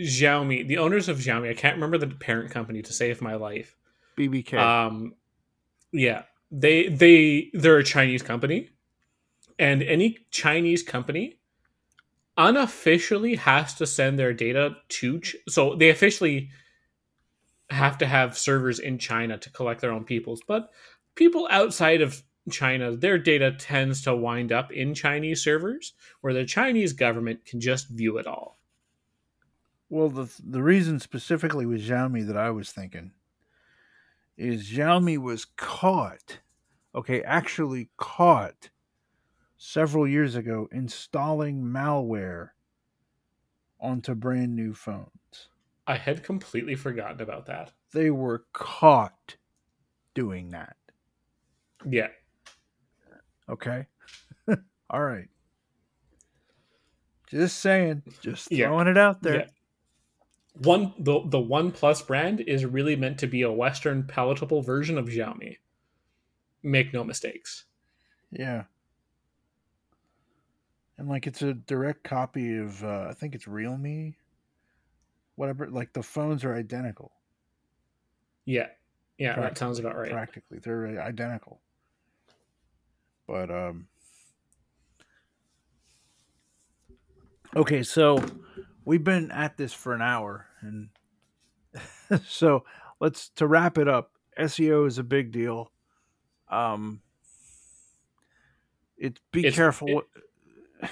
[0.00, 3.76] Xiaomi, the owners of Xiaomi, I can't remember the parent company to save my life.
[4.16, 4.54] BBK.
[4.58, 5.14] Um
[5.92, 8.70] Yeah, they they they're a Chinese company,
[9.58, 11.40] and any Chinese company
[12.36, 15.20] unofficially has to send their data to.
[15.48, 16.50] So they officially
[17.70, 20.70] have to have servers in China to collect their own peoples, but
[21.14, 26.44] people outside of China, their data tends to wind up in Chinese servers, where the
[26.44, 28.58] Chinese government can just view it all.
[29.90, 33.12] Well, the the reason specifically with Xiaomi that I was thinking
[34.36, 36.40] is Xiaomi was caught,
[36.94, 38.70] okay, actually caught
[39.56, 42.50] several years ago installing malware
[43.80, 45.48] onto brand new phones.
[45.88, 47.72] I had completely forgotten about that.
[47.92, 49.36] They were caught
[50.14, 50.76] doing that.
[51.88, 52.08] Yeah.
[53.48, 53.86] Okay.
[54.90, 55.28] All right.
[57.30, 58.66] Just saying, just Yeah.
[58.66, 59.40] throwing it out there.
[59.40, 59.46] Yeah.
[60.62, 64.98] One the the One Plus brand is really meant to be a Western palatable version
[64.98, 65.56] of Xiaomi.
[66.62, 67.64] Make no mistakes.
[68.30, 68.64] Yeah.
[70.98, 74.14] And like it's a direct copy of uh, I think it's Realme.
[75.38, 77.12] Whatever like the phones are identical
[78.44, 78.66] Yeah.
[79.18, 80.10] Yeah, that sounds about right.
[80.10, 80.58] practically.
[80.58, 81.60] They're identical.
[83.28, 83.86] But um
[87.56, 88.22] Okay, so
[88.84, 90.88] we've been at this for an hour and
[92.26, 92.64] so
[93.00, 94.12] let's to wrap it up.
[94.38, 95.70] SEO is a big deal.
[96.50, 97.00] Um
[98.96, 100.06] it's be It's- careful it- what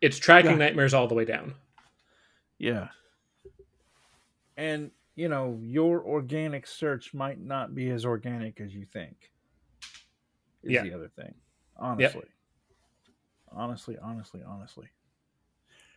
[0.00, 0.56] It's tracking Yeah.
[0.58, 1.54] nightmares all the way down.
[2.58, 2.88] Yeah.
[4.56, 9.32] And, you know, your organic search might not be as organic as you think.
[10.62, 10.82] Is Yeah.
[10.82, 11.34] the other thing.
[11.76, 12.24] Honestly.
[13.52, 14.88] Honestly, honestly, honestly.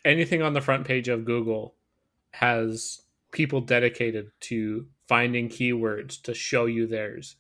[0.06, 1.76] Anything on the front page of Google
[2.32, 3.02] has
[3.32, 7.36] people dedicated to finding keywords to show you theirs,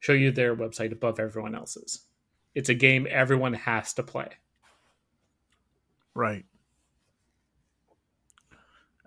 [0.00, 2.06] show you their website above everyone else's.
[2.54, 4.28] It's a game everyone has to play.
[6.14, 6.44] Right.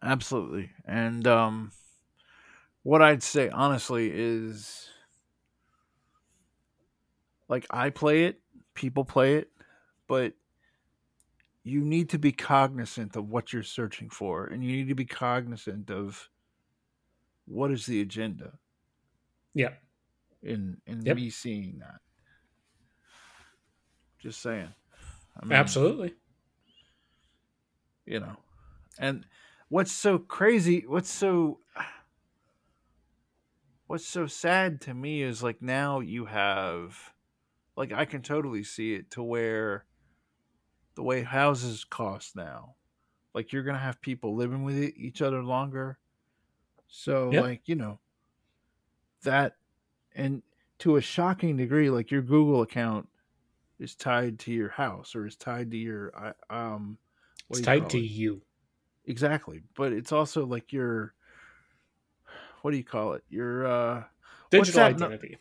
[0.06, 0.70] Absolutely.
[0.86, 1.72] And um
[2.84, 4.88] what I'd say honestly is
[7.50, 8.42] like I play it,
[8.76, 9.50] people play it,
[10.08, 10.34] but
[11.64, 15.06] you need to be cognizant of what you're searching for and you need to be
[15.06, 16.30] cognizant of
[17.46, 18.60] what is the agenda
[19.56, 19.74] Yeah.
[20.44, 21.16] in in Yep.
[21.16, 22.02] me seeing that.
[24.20, 24.74] Just saying.
[25.42, 26.14] I mean, Absolutely.
[28.06, 28.38] you know
[29.00, 29.26] and
[29.70, 31.60] what's so crazy what's so
[33.88, 37.14] what's so sad to me is like now you have
[37.78, 39.86] like i can totally see it to where
[40.96, 42.76] the way houses cost now
[43.34, 46.00] like you're gonna have people living with each other longer
[46.88, 47.36] so Yep.
[47.36, 48.00] like you know
[49.24, 49.58] that
[50.16, 50.44] and
[50.80, 53.10] to a shocking degree like your google account
[53.80, 57.00] is tied to your house or is tied to your um
[57.48, 58.08] what It's tied to it?
[58.08, 58.45] you.
[59.08, 59.62] Exactly.
[59.76, 61.14] But it's also like your
[62.62, 63.24] what do you call it?
[63.30, 64.04] Your uh
[64.50, 65.38] Digital that nu- identity.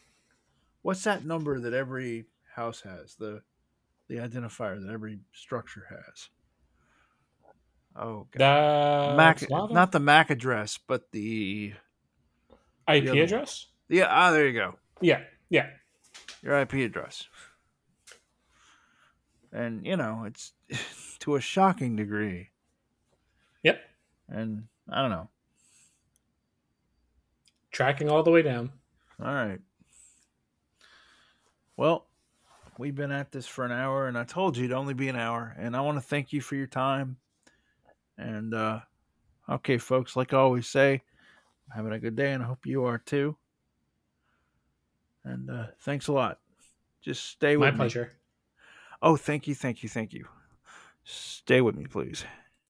[0.82, 3.14] what's that number that every house has?
[3.16, 3.42] The
[4.08, 6.28] the identifier that every structure has.
[7.96, 9.10] Oh god.
[9.10, 11.72] The Mac not the MAC address, but the
[12.88, 13.18] IP the other one.
[13.24, 13.66] address?
[13.88, 14.74] yeah, ah there you go.
[15.00, 15.20] Yeah.
[15.48, 15.68] Yeah.
[16.42, 17.26] Your IP address.
[19.52, 20.52] And you know, it's
[21.20, 22.50] to a shocking degree.
[23.64, 23.80] Yep.
[24.28, 25.28] And I don't know.
[27.72, 28.70] Tracking all the way down.
[29.20, 29.58] All right.
[31.76, 32.06] Well,
[32.78, 35.16] we've been at this for an hour, and I told you it'd only be an
[35.16, 35.56] hour.
[35.58, 37.16] And I want to thank you for your time.
[38.16, 38.80] And uh,
[39.48, 41.02] okay, folks, like I always say,
[41.70, 43.36] I'm having a good day, and I hope you are too.
[45.24, 46.38] And uh, thanks a lot.
[47.02, 47.76] Just stay with My me.
[47.76, 48.12] pleasure.
[49.02, 50.26] Oh, thank you, thank you, thank you.
[51.04, 52.24] Stay with me, please.